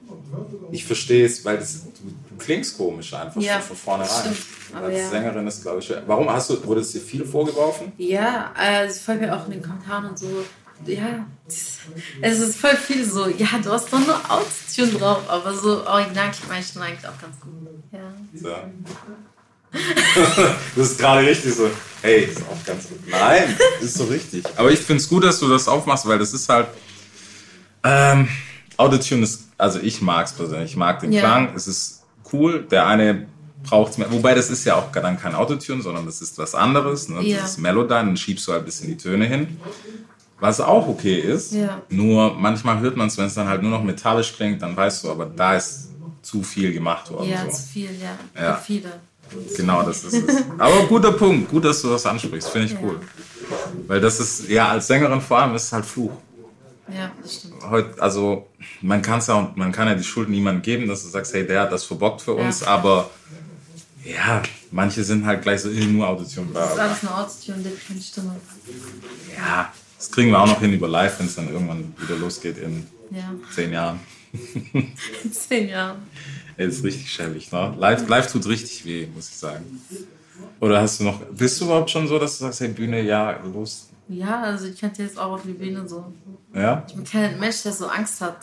[0.71, 4.35] ich verstehe es, weil das, du, du klingst komisch einfach Ja, schon von vornherein.
[4.73, 5.09] Als ja.
[5.09, 6.01] Sängerin ist, glaube ich, schwer.
[6.07, 7.91] Warum hast du, wurde es dir viel vorgeworfen?
[7.97, 8.53] Ja,
[8.85, 10.27] es folgt mir auch in den Kommentaren und so.
[10.85, 11.25] Ja,
[12.21, 13.27] es ist voll viel so.
[13.27, 17.19] Ja, du hast doch nur Autotune drauf, aber so original klingt meine Stimme eigentlich auch
[17.19, 17.51] ganz gut.
[17.91, 17.99] Ja.
[18.33, 18.55] So.
[20.75, 21.69] das ist gerade richtig so.
[22.01, 22.99] Hey, ist auch ganz gut.
[23.09, 24.43] Nein, ist so richtig.
[24.57, 26.67] Aber ich finde es gut, dass du das aufmachst, weil das ist halt.
[27.83, 28.27] Ähm,
[28.77, 30.71] Autotune ist, also ich mag es persönlich.
[30.71, 31.21] Ich mag den Ja.
[31.21, 31.53] Klang.
[31.55, 32.03] Es ist
[32.33, 32.65] cool.
[32.69, 33.27] Der eine
[33.63, 34.11] braucht es mehr.
[34.11, 37.09] Wobei das ist ja auch dann kein Autotune, sondern das ist was anderes.
[37.09, 37.21] Ne?
[37.21, 37.41] Ja.
[37.41, 39.59] Das ist Melodyne, dann schiebst du halt ein bisschen die Töne hin.
[40.41, 41.53] Was auch okay ist.
[41.53, 41.81] Ja.
[41.89, 45.03] Nur manchmal hört man es, wenn es dann halt nur noch metallisch klingt, dann weißt
[45.05, 45.89] du, aber da ist
[46.21, 47.29] zu viel gemacht worden.
[47.29, 47.51] Ja, so.
[47.51, 48.41] zu viel, ja.
[48.41, 48.55] Ja.
[48.55, 48.91] Für viele.
[49.55, 50.43] Genau, das ist es.
[50.57, 51.49] Aber guter Punkt.
[51.49, 52.49] Gut, dass du das ansprichst.
[52.49, 52.79] Finde ich Ja.
[52.83, 52.99] cool.
[53.87, 56.11] Weil das ist, ja, als Sängerin vor allem ist es halt Fluch.
[56.93, 57.53] Ja, das stimmt.
[57.69, 58.47] Heute, also,
[58.81, 61.61] man kann ja, man kann ja die Schuld niemandem geben, dass du sagst, hey, der
[61.61, 62.67] hat das verbockt für uns, Ja.
[62.67, 63.09] aber
[64.03, 66.47] ja, manche sind halt gleich so, nur Audition.
[66.47, 68.35] Bla, Das ist alles eine Autotune, der keine Stimme.
[69.37, 69.71] Ja,
[70.01, 72.87] das kriegen wir auch noch hin über live, wenn es dann irgendwann wieder losgeht in
[73.11, 73.99] Ja, zehn Jahren.
[74.73, 74.91] in
[75.31, 75.97] zehn Jahren.
[76.57, 77.75] Ey, das ist richtig schäbig, ne?
[77.77, 79.63] Live, live tut richtig weh, muss ich sagen.
[80.59, 83.39] Oder hast du noch, bist du überhaupt schon so, dass du sagst, hey, Bühne, ja,
[83.53, 83.89] los?
[84.07, 86.11] Ja, also ich könnte jetzt auch auf die Bühne so.
[86.53, 86.83] Ja?
[86.87, 88.37] Ich bin kein Mensch, der so Angst hat.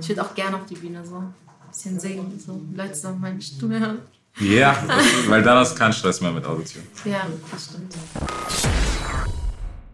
[0.00, 1.16] Ich würde auch gerne auf die Bühne so.
[1.16, 1.34] Ein
[1.68, 2.60] bisschen singen, so.
[2.74, 3.98] Leute sollen meine Stimme hören.
[4.38, 6.84] Ja, das, weil dann hast du keinen Stress mehr mit Audition.
[7.04, 7.92] Ja, das stimmt.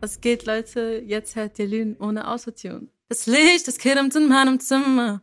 [0.03, 1.01] Was geht, Leute?
[1.07, 2.89] Jetzt hört ihr Lügen ohne Autotune.
[3.09, 5.23] Das Licht, das kiddimt in meinem Zimmer.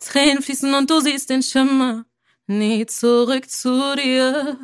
[0.00, 2.04] Tränen fließen und du siehst den Schimmer.
[2.46, 4.58] Nie zurück zu dir.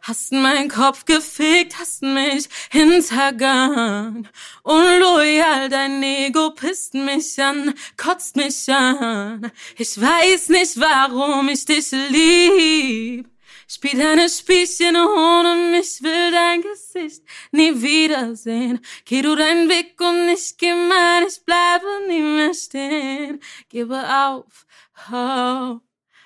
[0.00, 4.26] Hast meinen Kopf gefickt, hast mich hintergangen.
[4.62, 9.52] Unloyal, dein Ego pisst mich an, kotzt mich an.
[9.76, 13.28] Ich weiß nicht, warum ich dich lieb.
[13.72, 18.80] Spiel deine Spielchen ohne mich, will dein Gesicht nie wiedersehen.
[19.04, 23.40] Geh du deinen Weg und ich geh mein, ich bleibe nie mehr stehen.
[23.68, 24.66] Gebe auf,
[25.12, 25.78] oh,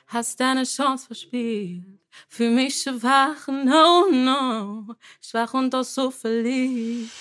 [0.07, 1.84] hast deine Chance verspielt.
[2.30, 7.12] Für mich schwach, no, no, schwach und auch so verliebt.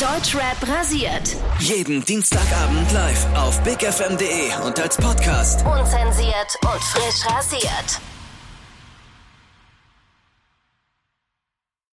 [0.00, 1.36] Deutschrap rasiert.
[1.60, 5.64] Jeden Dienstagabend live auf bigfm.de und als Podcast.
[5.64, 8.00] Unzensiert und frisch rasiert.